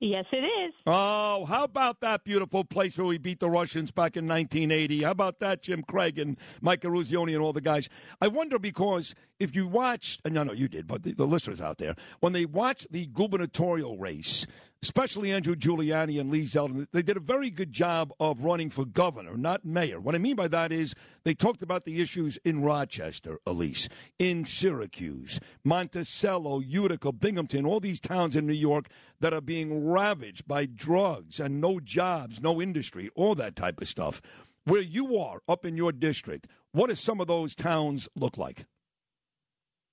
Yes, 0.00 0.26
it 0.32 0.44
is. 0.44 0.74
Oh, 0.86 1.46
how 1.46 1.64
about 1.64 2.00
that 2.00 2.24
beautiful 2.24 2.64
place 2.64 2.98
where 2.98 3.06
we 3.06 3.16
beat 3.16 3.40
the 3.40 3.48
Russians 3.48 3.90
back 3.90 4.16
in 4.16 4.26
1980? 4.26 5.04
How 5.04 5.12
about 5.12 5.38
that, 5.40 5.62
Jim 5.62 5.82
Craig 5.82 6.18
and 6.18 6.36
Mike 6.60 6.82
Eruzione 6.82 7.32
and 7.32 7.42
all 7.42 7.52
the 7.52 7.60
guys? 7.60 7.88
I 8.20 8.28
wonder 8.28 8.58
because 8.58 9.14
if 9.38 9.54
you 9.54 9.66
watch, 9.66 10.18
uh, 10.24 10.28
no, 10.28 10.42
no, 10.42 10.52
you 10.52 10.68
did, 10.68 10.86
but 10.86 11.04
the, 11.04 11.14
the 11.14 11.26
listeners 11.26 11.60
out 11.60 11.78
there, 11.78 11.94
when 12.20 12.32
they 12.32 12.44
watch 12.44 12.86
the 12.90 13.06
gubernatorial 13.06 13.96
race, 13.96 14.46
especially 14.84 15.32
Andrew 15.32 15.56
Giuliani 15.56 16.20
and 16.20 16.30
Lee 16.30 16.42
Zeldin, 16.42 16.86
they 16.92 17.00
did 17.00 17.16
a 17.16 17.20
very 17.20 17.48
good 17.48 17.72
job 17.72 18.12
of 18.20 18.44
running 18.44 18.68
for 18.68 18.84
governor, 18.84 19.34
not 19.34 19.64
mayor. 19.64 19.98
What 19.98 20.14
I 20.14 20.18
mean 20.18 20.36
by 20.36 20.46
that 20.48 20.72
is 20.72 20.94
they 21.22 21.32
talked 21.32 21.62
about 21.62 21.84
the 21.84 22.02
issues 22.02 22.36
in 22.44 22.60
Rochester, 22.60 23.38
Elise, 23.46 23.88
in 24.18 24.44
Syracuse, 24.44 25.40
Monticello, 25.64 26.60
Utica, 26.60 27.12
Binghamton, 27.12 27.64
all 27.64 27.80
these 27.80 27.98
towns 27.98 28.36
in 28.36 28.46
New 28.46 28.52
York 28.52 28.88
that 29.20 29.32
are 29.32 29.40
being 29.40 29.86
ravaged 29.88 30.46
by 30.46 30.66
drugs 30.66 31.40
and 31.40 31.62
no 31.62 31.80
jobs, 31.80 32.42
no 32.42 32.60
industry, 32.60 33.08
all 33.14 33.34
that 33.36 33.56
type 33.56 33.80
of 33.80 33.88
stuff. 33.88 34.20
Where 34.64 34.82
you 34.82 35.16
are 35.16 35.40
up 35.48 35.64
in 35.64 35.78
your 35.78 35.92
district, 35.92 36.46
what 36.72 36.88
do 36.88 36.94
some 36.94 37.22
of 37.22 37.26
those 37.26 37.54
towns 37.54 38.06
look 38.14 38.36
like? 38.36 38.66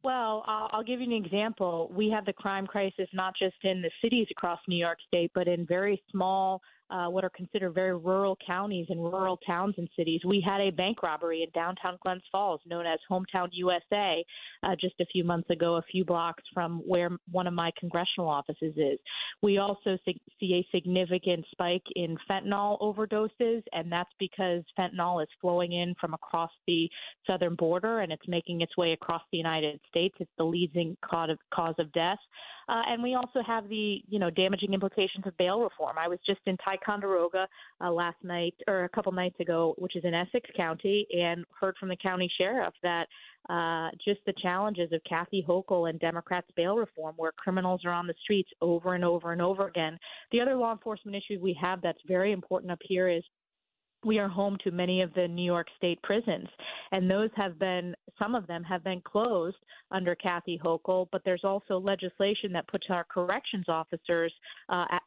Well, 0.03 0.43
I'll 0.47 0.83
give 0.83 0.99
you 0.99 1.05
an 1.05 1.25
example. 1.25 1.91
We 1.95 2.09
have 2.09 2.25
the 2.25 2.33
crime 2.33 2.65
crisis 2.65 3.07
not 3.13 3.35
just 3.37 3.55
in 3.63 3.83
the 3.83 3.91
cities 4.01 4.27
across 4.31 4.59
New 4.67 4.77
York 4.77 4.97
State, 5.07 5.31
but 5.35 5.47
in 5.47 5.65
very 5.65 6.01
small 6.11 6.61
uh, 6.91 7.07
what 7.07 7.23
are 7.23 7.29
considered 7.29 7.71
very 7.73 7.95
rural 7.95 8.37
counties 8.45 8.87
and 8.89 8.99
rural 8.99 9.37
towns 9.47 9.75
and 9.77 9.87
cities. 9.95 10.21
We 10.25 10.43
had 10.45 10.59
a 10.61 10.71
bank 10.71 11.01
robbery 11.01 11.43
in 11.43 11.49
downtown 11.51 11.97
Glens 12.03 12.23
Falls, 12.31 12.59
known 12.65 12.85
as 12.85 12.99
Hometown 13.09 13.47
USA, 13.53 14.23
uh, 14.63 14.75
just 14.79 14.95
a 14.99 15.05
few 15.05 15.23
months 15.23 15.49
ago, 15.49 15.75
a 15.75 15.81
few 15.91 16.03
blocks 16.03 16.43
from 16.53 16.81
where 16.85 17.09
one 17.31 17.47
of 17.47 17.53
my 17.53 17.71
congressional 17.79 18.27
offices 18.29 18.73
is. 18.75 18.99
We 19.41 19.57
also 19.57 19.97
see 20.05 20.53
a 20.53 20.67
significant 20.75 21.45
spike 21.51 21.83
in 21.95 22.17
fentanyl 22.29 22.79
overdoses, 22.81 23.63
and 23.73 23.91
that's 23.91 24.11
because 24.19 24.63
fentanyl 24.77 25.23
is 25.23 25.29
flowing 25.39 25.73
in 25.73 25.95
from 25.99 26.13
across 26.13 26.51
the 26.67 26.89
southern 27.25 27.55
border 27.55 27.99
and 27.99 28.11
it's 28.11 28.27
making 28.27 28.61
its 28.61 28.75
way 28.77 28.91
across 28.93 29.21
the 29.31 29.37
United 29.37 29.79
States. 29.89 30.15
It's 30.19 30.31
the 30.37 30.43
leading 30.43 30.97
cause 31.03 31.29
of, 31.29 31.37
cause 31.53 31.75
of 31.79 31.91
death. 31.93 32.19
Uh, 32.69 32.81
and 32.87 33.03
we 33.03 33.15
also 33.15 33.41
have 33.45 33.67
the, 33.69 34.01
you 34.07 34.19
know, 34.19 34.29
damaging 34.29 34.73
implications 34.73 35.25
of 35.25 35.35
bail 35.37 35.61
reform. 35.61 35.97
I 35.97 36.07
was 36.07 36.19
just 36.25 36.39
in 36.45 36.55
Ticonderoga 36.81 37.47
uh, 37.79 37.91
last 37.91 38.17
night 38.23 38.55
or 38.67 38.83
a 38.83 38.89
couple 38.89 39.11
nights 39.11 39.39
ago, 39.39 39.75
which 39.77 39.95
is 39.95 40.03
in 40.03 40.13
Essex 40.13 40.49
County, 40.55 41.07
and 41.11 41.45
heard 41.59 41.75
from 41.79 41.89
the 41.89 41.95
county 41.95 42.31
sheriff 42.37 42.73
that 42.83 43.07
uh, 43.49 43.89
just 44.03 44.19
the 44.25 44.33
challenges 44.41 44.91
of 44.91 45.01
Kathy 45.07 45.43
Hochul 45.47 45.89
and 45.89 45.99
Democrats' 45.99 46.47
bail 46.55 46.75
reform, 46.75 47.15
where 47.17 47.31
criminals 47.31 47.81
are 47.85 47.91
on 47.91 48.07
the 48.07 48.13
streets 48.23 48.49
over 48.61 48.95
and 48.95 49.03
over 49.03 49.31
and 49.31 49.41
over 49.41 49.67
again. 49.67 49.97
The 50.31 50.41
other 50.41 50.55
law 50.55 50.71
enforcement 50.71 51.15
issue 51.15 51.39
we 51.41 51.57
have 51.61 51.81
that's 51.81 51.99
very 52.07 52.31
important 52.31 52.71
up 52.71 52.79
here 52.81 53.09
is 53.09 53.23
we 54.03 54.17
are 54.19 54.27
home 54.27 54.57
to 54.63 54.71
many 54.71 55.01
of 55.01 55.13
the 55.13 55.27
New 55.27 55.43
York 55.43 55.67
State 55.77 56.01
prisons, 56.01 56.47
and 56.91 57.09
those 57.09 57.29
have 57.35 57.59
been, 57.59 57.95
some 58.17 58.35
of 58.35 58.47
them 58.47 58.63
have 58.63 58.83
been 58.83 59.01
closed 59.01 59.57
under 59.91 60.15
Kathy 60.15 60.59
Hochul, 60.63 61.07
but 61.11 61.21
there's 61.23 61.43
also 61.43 61.79
legislation 61.79 62.51
that 62.53 62.67
puts 62.67 62.87
our 62.89 63.03
corrections 63.03 63.65
officers 63.67 64.33
uh, 64.69 64.85
at, 64.91 65.01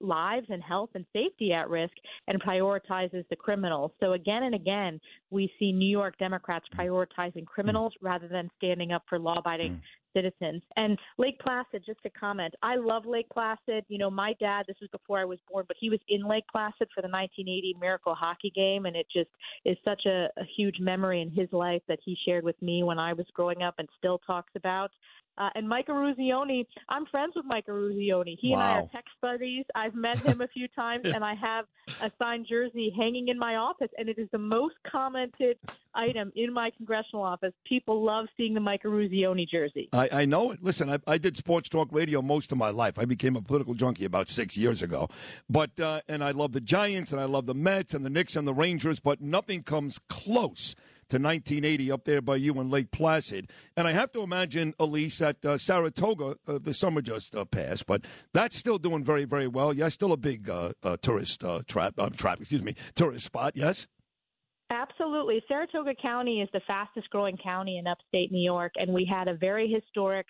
lives 0.00 0.46
and 0.50 0.62
health 0.62 0.90
and 0.94 1.04
safety 1.12 1.52
at 1.52 1.68
risk 1.68 1.94
and 2.28 2.42
prioritizes 2.42 3.24
the 3.28 3.36
criminals. 3.36 3.92
So 4.00 4.12
again 4.12 4.44
and 4.44 4.54
again, 4.54 5.00
we 5.30 5.50
see 5.58 5.72
New 5.72 5.88
York 5.88 6.18
Democrats 6.18 6.66
prioritizing 6.78 7.46
criminals 7.46 7.92
rather 8.00 8.28
than 8.28 8.50
standing 8.56 8.92
up 8.92 9.02
for 9.08 9.18
law-abiding 9.18 9.72
mm 9.72 9.80
citizens. 10.14 10.62
And 10.76 10.98
Lake 11.18 11.38
Placid, 11.40 11.82
just 11.84 12.02
to 12.02 12.10
comment, 12.10 12.54
I 12.62 12.76
love 12.76 13.04
Lake 13.04 13.26
Placid. 13.32 13.84
You 13.88 13.98
know, 13.98 14.10
my 14.10 14.34
dad, 14.40 14.64
this 14.66 14.76
was 14.80 14.90
before 14.90 15.18
I 15.18 15.24
was 15.24 15.38
born, 15.50 15.64
but 15.66 15.76
he 15.78 15.90
was 15.90 15.98
in 16.08 16.26
Lake 16.26 16.44
Placid 16.50 16.88
for 16.94 17.02
the 17.02 17.08
1980 17.08 17.76
Miracle 17.80 18.14
hockey 18.14 18.52
game, 18.54 18.86
and 18.86 18.96
it 18.96 19.06
just 19.12 19.30
is 19.64 19.76
such 19.84 20.06
a, 20.06 20.28
a 20.38 20.44
huge 20.56 20.76
memory 20.80 21.20
in 21.20 21.30
his 21.30 21.48
life 21.52 21.82
that 21.88 21.98
he 22.04 22.16
shared 22.24 22.44
with 22.44 22.60
me 22.62 22.82
when 22.82 22.98
I 22.98 23.12
was 23.12 23.26
growing 23.34 23.62
up 23.62 23.74
and 23.78 23.88
still 23.98 24.18
talks 24.18 24.52
about. 24.56 24.90
Uh, 25.36 25.50
and 25.54 25.68
Mike 25.68 25.88
Eruzione, 25.88 26.66
I'm 26.88 27.06
friends 27.06 27.34
with 27.34 27.44
Mike 27.44 27.66
Eruzione. 27.66 28.36
He 28.40 28.50
wow. 28.50 28.60
and 28.60 28.62
I 28.62 28.78
are 28.78 28.88
text 28.92 29.14
buddies. 29.20 29.64
I've 29.74 29.94
met 29.94 30.18
him 30.24 30.40
a 30.40 30.48
few 30.48 30.68
times, 30.68 31.06
and 31.06 31.24
I 31.24 31.34
have 31.34 31.66
a 32.00 32.10
signed 32.18 32.46
jersey 32.48 32.92
hanging 32.96 33.28
in 33.28 33.38
my 33.38 33.56
office, 33.56 33.90
and 33.98 34.08
it 34.08 34.18
is 34.18 34.28
the 34.32 34.38
most 34.38 34.74
commented 34.90 35.58
item 35.94 36.32
in 36.36 36.52
my 36.52 36.70
congressional 36.76 37.22
office. 37.22 37.52
People 37.66 38.04
love 38.04 38.26
seeing 38.36 38.54
the 38.54 38.60
Mike 38.60 38.82
Eruzione 38.84 39.48
jersey. 39.48 39.88
I, 39.92 40.08
I 40.12 40.24
know 40.24 40.52
it. 40.52 40.62
Listen, 40.62 40.90
I, 40.90 40.98
I, 41.06 41.18
did 41.18 41.36
sports 41.36 41.68
talk 41.68 41.88
radio 41.92 42.20
most 42.20 42.52
of 42.52 42.58
my 42.58 42.70
life. 42.70 42.98
I 42.98 43.04
became 43.04 43.36
a 43.36 43.42
political 43.42 43.74
junkie 43.74 44.04
about 44.04 44.28
six 44.28 44.56
years 44.56 44.82
ago. 44.82 45.08
But 45.48 45.78
uh, 45.80 46.00
and 46.08 46.22
I 46.22 46.32
love 46.32 46.52
the 46.52 46.60
Giants, 46.60 47.12
and 47.12 47.20
I 47.20 47.24
love 47.24 47.46
the 47.46 47.54
Mets, 47.54 47.94
and 47.94 48.04
the 48.04 48.10
Knicks, 48.10 48.36
and 48.36 48.46
the 48.46 48.54
Rangers, 48.54 49.00
but 49.00 49.20
nothing 49.20 49.62
comes 49.62 49.98
close 50.08 50.74
to 51.08 51.16
1980 51.16 51.92
up 51.92 52.04
there 52.04 52.22
by 52.22 52.36
you 52.36 52.58
in 52.60 52.70
Lake 52.70 52.90
Placid. 52.90 53.50
And 53.76 53.86
I 53.86 53.92
have 53.92 54.12
to 54.12 54.22
imagine, 54.22 54.74
Elise, 54.78 55.18
that 55.18 55.44
uh, 55.44 55.58
Saratoga, 55.58 56.36
uh, 56.46 56.58
the 56.58 56.74
summer 56.74 57.02
just 57.02 57.34
uh, 57.34 57.44
passed, 57.44 57.86
but 57.86 58.04
that's 58.32 58.56
still 58.56 58.78
doing 58.78 59.04
very, 59.04 59.24
very 59.24 59.48
well. 59.48 59.72
Yes, 59.72 59.94
still 59.94 60.12
a 60.12 60.16
big 60.16 60.48
uh, 60.48 60.72
uh, 60.82 60.96
tourist 61.00 61.44
uh, 61.44 61.62
trap, 61.66 61.94
trap, 62.16 62.40
excuse 62.40 62.62
me, 62.62 62.74
tourist 62.94 63.24
spot. 63.24 63.52
Yes. 63.54 63.88
Absolutely. 64.70 65.42
Saratoga 65.46 65.94
County 66.00 66.40
is 66.40 66.48
the 66.52 66.60
fastest 66.66 67.10
growing 67.10 67.36
county 67.36 67.78
in 67.78 67.86
upstate 67.86 68.32
New 68.32 68.42
York, 68.42 68.72
and 68.76 68.92
we 68.92 69.04
had 69.04 69.28
a 69.28 69.34
very 69.34 69.70
historic 69.70 70.26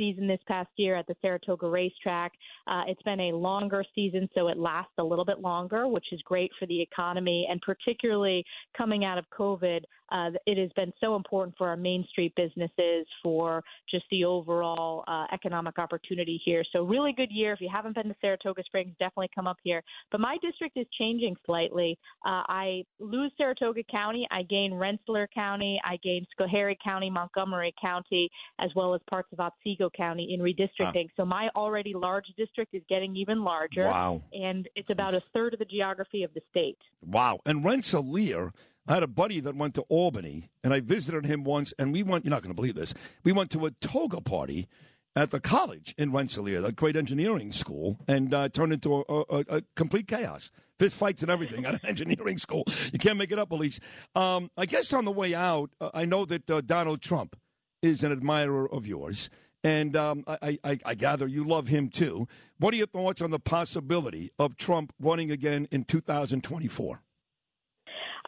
season 0.00 0.26
this 0.26 0.40
past 0.48 0.70
year 0.76 0.96
at 0.96 1.06
the 1.06 1.14
Saratoga 1.20 1.68
racetrack. 1.68 2.32
Uh, 2.66 2.84
it's 2.88 3.02
been 3.02 3.20
a 3.20 3.32
longer 3.32 3.84
season, 3.94 4.28
so 4.34 4.48
it 4.48 4.56
lasts 4.56 4.94
a 4.96 5.04
little 5.04 5.26
bit 5.26 5.40
longer, 5.40 5.86
which 5.86 6.06
is 6.10 6.22
great 6.22 6.50
for 6.58 6.64
the 6.66 6.80
economy. 6.80 7.46
And 7.50 7.60
particularly 7.60 8.42
coming 8.76 9.04
out 9.04 9.18
of 9.18 9.26
COVID, 9.38 9.82
uh, 10.12 10.30
it 10.46 10.58
has 10.58 10.70
been 10.72 10.92
so 11.00 11.16
important 11.16 11.56
for 11.56 11.68
our 11.68 11.76
Main 11.76 12.04
Street 12.10 12.32
businesses, 12.34 13.06
for 13.22 13.62
just 13.90 14.04
the 14.10 14.24
overall 14.24 15.04
uh, 15.06 15.26
economic 15.32 15.78
opportunity 15.78 16.40
here. 16.44 16.64
So, 16.72 16.82
really 16.82 17.12
good 17.12 17.30
year. 17.30 17.52
If 17.52 17.60
you 17.60 17.68
haven't 17.72 17.94
been 17.94 18.08
to 18.08 18.16
Saratoga 18.20 18.64
Springs, 18.64 18.94
definitely 18.98 19.30
come 19.34 19.46
up 19.46 19.58
here. 19.62 19.82
But 20.10 20.20
my 20.20 20.36
district 20.42 20.76
is 20.76 20.86
changing 20.98 21.36
slightly. 21.46 21.98
Uh, 22.24 22.42
I 22.48 22.84
lose 22.98 23.32
Saratoga 23.36 23.82
County, 23.90 24.26
I 24.30 24.42
gain 24.42 24.74
Rensselaer 24.74 25.28
County, 25.32 25.80
I 25.84 25.96
gain 26.02 26.26
Schoharie 26.38 26.76
County, 26.82 27.10
Montgomery 27.10 27.74
County, 27.80 28.30
as 28.58 28.70
well 28.74 28.94
as 28.94 29.00
parts 29.08 29.28
of 29.32 29.38
Otsego 29.38 29.89
County 29.90 30.34
in 30.34 30.40
redistricting. 30.40 31.08
So, 31.16 31.24
my 31.24 31.48
already 31.54 31.94
large 31.94 32.26
district 32.36 32.74
is 32.74 32.82
getting 32.88 33.16
even 33.16 33.44
larger. 33.44 33.84
Wow. 33.84 34.22
And 34.32 34.68
it's 34.74 34.90
about 34.90 35.14
a 35.14 35.22
third 35.32 35.52
of 35.52 35.58
the 35.58 35.64
geography 35.64 36.22
of 36.22 36.32
the 36.34 36.40
state. 36.50 36.78
Wow. 37.02 37.40
And 37.44 37.64
Rensselaer 37.64 38.52
I 38.90 38.94
had 38.94 39.02
a 39.02 39.08
buddy 39.08 39.40
that 39.40 39.54
went 39.54 39.74
to 39.74 39.82
Albany, 39.82 40.48
and 40.64 40.72
I 40.72 40.80
visited 40.80 41.26
him 41.26 41.44
once, 41.44 41.72
and 41.78 41.92
we 41.92 42.02
went, 42.02 42.24
you're 42.24 42.30
not 42.30 42.42
going 42.42 42.50
to 42.50 42.56
believe 42.56 42.74
this, 42.74 42.92
we 43.22 43.30
went 43.30 43.50
to 43.50 43.66
a 43.66 43.70
toga 43.70 44.20
party 44.20 44.66
at 45.14 45.30
the 45.30 45.38
college 45.38 45.94
in 45.98 46.12
Rensselaer, 46.12 46.60
that 46.60 46.76
great 46.76 46.96
engineering 46.96 47.52
school, 47.52 47.98
and 48.08 48.32
uh, 48.32 48.48
turned 48.48 48.72
into 48.72 48.96
a, 48.96 49.02
a, 49.08 49.44
a, 49.48 49.62
complete 49.76 50.08
chaos. 50.08 50.50
Fist 50.78 50.96
fights 50.96 51.22
and 51.22 51.30
everything 51.30 51.66
at 51.66 51.74
an 51.74 51.80
engineering 51.84 52.38
school. 52.38 52.64
You 52.92 52.98
can't 52.98 53.18
make 53.18 53.32
it 53.32 53.38
up, 53.38 53.50
Elise. 53.50 53.80
Um, 54.14 54.50
I 54.56 54.66
guess 54.66 54.92
on 54.92 55.04
the 55.04 55.12
way 55.12 55.34
out, 55.34 55.70
uh, 55.80 55.90
I 55.92 56.04
know 56.04 56.24
that 56.24 56.48
uh, 56.48 56.60
Donald 56.60 57.02
Trump 57.02 57.36
is 57.82 58.02
an 58.02 58.12
admirer 58.12 58.68
of 58.72 58.86
yours. 58.86 59.30
And 59.62 59.96
um, 59.96 60.24
I, 60.26 60.58
I, 60.64 60.78
I 60.84 60.94
gather 60.94 61.26
you 61.26 61.44
love 61.44 61.68
him 61.68 61.88
too. 61.90 62.26
What 62.58 62.72
are 62.72 62.78
your 62.78 62.86
thoughts 62.86 63.20
on 63.20 63.30
the 63.30 63.38
possibility 63.38 64.30
of 64.38 64.56
Trump 64.56 64.92
running 64.98 65.30
again 65.30 65.68
in 65.70 65.84
2024? 65.84 67.02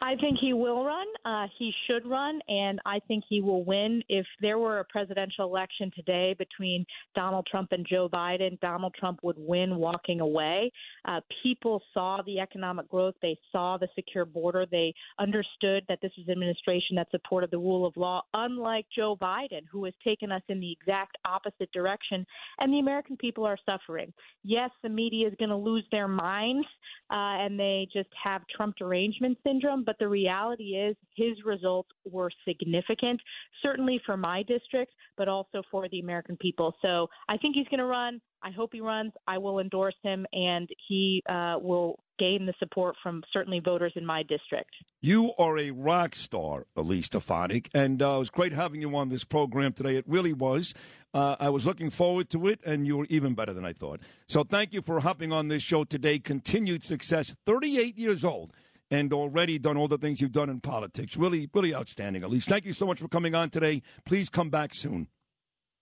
I 0.01 0.15
think 0.15 0.37
he 0.39 0.53
will 0.53 0.83
run. 0.83 1.05
Uh, 1.25 1.47
he 1.57 1.71
should 1.87 2.05
run, 2.05 2.39
and 2.47 2.79
I 2.85 2.99
think 3.07 3.23
he 3.29 3.41
will 3.41 3.63
win. 3.63 4.03
If 4.09 4.25
there 4.41 4.57
were 4.57 4.79
a 4.79 4.85
presidential 4.85 5.45
election 5.45 5.91
today 5.95 6.35
between 6.37 6.85
Donald 7.15 7.47
Trump 7.49 7.71
and 7.71 7.85
Joe 7.89 8.09
Biden, 8.09 8.59
Donald 8.59 8.95
Trump 8.99 9.19
would 9.23 9.37
win 9.37 9.75
walking 9.77 10.19
away. 10.19 10.71
Uh, 11.05 11.21
people 11.41 11.81
saw 11.93 12.21
the 12.25 12.39
economic 12.39 12.89
growth, 12.89 13.15
they 13.21 13.37
saw 13.51 13.77
the 13.77 13.87
secure 13.95 14.25
border, 14.25 14.65
they 14.69 14.93
understood 15.19 15.83
that 15.87 15.99
this 16.01 16.11
was 16.17 16.27
administration 16.29 16.95
that 16.95 17.09
supported 17.11 17.51
the 17.51 17.57
rule 17.57 17.85
of 17.85 17.95
law, 17.95 18.21
unlike 18.33 18.85
Joe 18.95 19.15
Biden, 19.21 19.61
who 19.71 19.85
has 19.85 19.93
taken 20.03 20.31
us 20.31 20.41
in 20.49 20.59
the 20.59 20.71
exact 20.71 21.17
opposite 21.25 21.71
direction. 21.71 22.25
And 22.59 22.73
the 22.73 22.79
American 22.79 23.17
people 23.17 23.45
are 23.45 23.57
suffering. 23.65 24.11
Yes, 24.43 24.71
the 24.81 24.89
media 24.89 25.27
is 25.27 25.33
going 25.37 25.49
to 25.49 25.55
lose 25.55 25.85
their 25.91 26.07
minds, 26.07 26.67
uh, 27.11 27.43
and 27.43 27.59
they 27.59 27.87
just 27.93 28.09
have 28.21 28.41
Trump 28.55 28.75
derangement 28.77 29.37
syndrome, 29.45 29.82
but 29.85 29.97
the 29.99 30.07
reality 30.07 30.75
is 30.75 30.95
his 31.15 31.43
results 31.45 31.89
were 32.05 32.29
significant, 32.47 33.19
certainly 33.61 34.01
for 34.05 34.17
my 34.17 34.43
district, 34.43 34.93
but 35.17 35.27
also 35.27 35.63
for 35.71 35.87
the 35.89 35.99
American 35.99 36.37
people. 36.37 36.73
So 36.81 37.07
I 37.29 37.37
think 37.37 37.55
he's 37.55 37.67
going 37.67 37.79
to 37.79 37.85
run. 37.85 38.21
I 38.43 38.51
hope 38.51 38.71
he 38.73 38.81
runs. 38.81 39.13
I 39.27 39.37
will 39.37 39.59
endorse 39.59 39.95
him, 40.03 40.25
and 40.33 40.67
he 40.89 41.23
uh, 41.29 41.55
will 41.61 41.97
gain 42.19 42.45
the 42.45 42.53
support 42.59 42.95
from 43.01 43.23
certainly 43.31 43.59
voters 43.59 43.93
in 43.95 44.05
my 44.05 44.21
district. 44.23 44.69
You 45.01 45.33
are 45.39 45.57
a 45.57 45.71
rock 45.71 46.15
star, 46.15 46.67
Elise 46.75 47.07
Stefanik, 47.07 47.69
and 47.73 48.01
uh, 48.01 48.15
it 48.15 48.19
was 48.19 48.29
great 48.29 48.53
having 48.53 48.81
you 48.81 48.95
on 48.95 49.09
this 49.09 49.23
program 49.23 49.73
today. 49.73 49.95
It 49.95 50.05
really 50.07 50.33
was. 50.33 50.73
Uh, 51.13 51.35
I 51.39 51.49
was 51.49 51.65
looking 51.65 51.89
forward 51.89 52.29
to 52.31 52.47
it, 52.47 52.59
and 52.65 52.85
you 52.85 52.97
were 52.97 53.07
even 53.09 53.33
better 53.33 53.53
than 53.53 53.65
I 53.65 53.73
thought. 53.73 54.01
So 54.27 54.43
thank 54.43 54.73
you 54.73 54.81
for 54.81 54.99
hopping 54.99 55.31
on 55.31 55.47
this 55.47 55.63
show 55.63 55.83
today. 55.83 56.19
Continued 56.19 56.83
success. 56.83 57.35
38 57.45 57.97
years 57.97 58.23
old 58.23 58.51
and 58.93 59.11
already 59.11 59.57
done 59.57 59.75
all 59.75 59.87
the 59.87 59.97
things 59.97 60.21
you've 60.21 60.31
done 60.31 60.51
in 60.51 60.59
politics. 60.59 61.17
Really, 61.17 61.49
really 61.51 61.73
outstanding, 61.73 62.21
Elise. 62.21 62.45
Thank 62.45 62.65
you 62.65 62.73
so 62.73 62.85
much 62.85 62.99
for 62.99 63.07
coming 63.07 63.33
on 63.33 63.49
today. 63.49 63.81
Please 64.05 64.29
come 64.29 64.51
back 64.51 64.75
soon. 64.75 65.07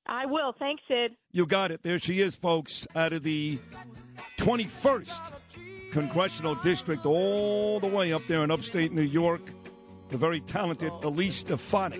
I 0.07 0.25
will. 0.25 0.53
Thanks, 0.57 0.81
Sid. 0.87 1.11
You 1.33 1.45
got 1.45 1.71
it. 1.71 1.83
There 1.83 1.99
she 1.99 2.21
is, 2.21 2.35
folks, 2.35 2.87
out 2.95 3.11
of 3.11 3.23
the 3.23 3.59
21st 4.39 5.21
Congressional 5.91 6.55
District, 6.55 7.05
all 7.05 7.81
the 7.81 7.87
way 7.87 8.13
up 8.13 8.25
there 8.27 8.45
in 8.45 8.49
upstate 8.49 8.93
New 8.93 9.01
York. 9.01 9.41
The 10.07 10.17
very 10.17 10.39
talented 10.39 10.93
Elise 11.03 11.35
Stefanik. 11.35 11.99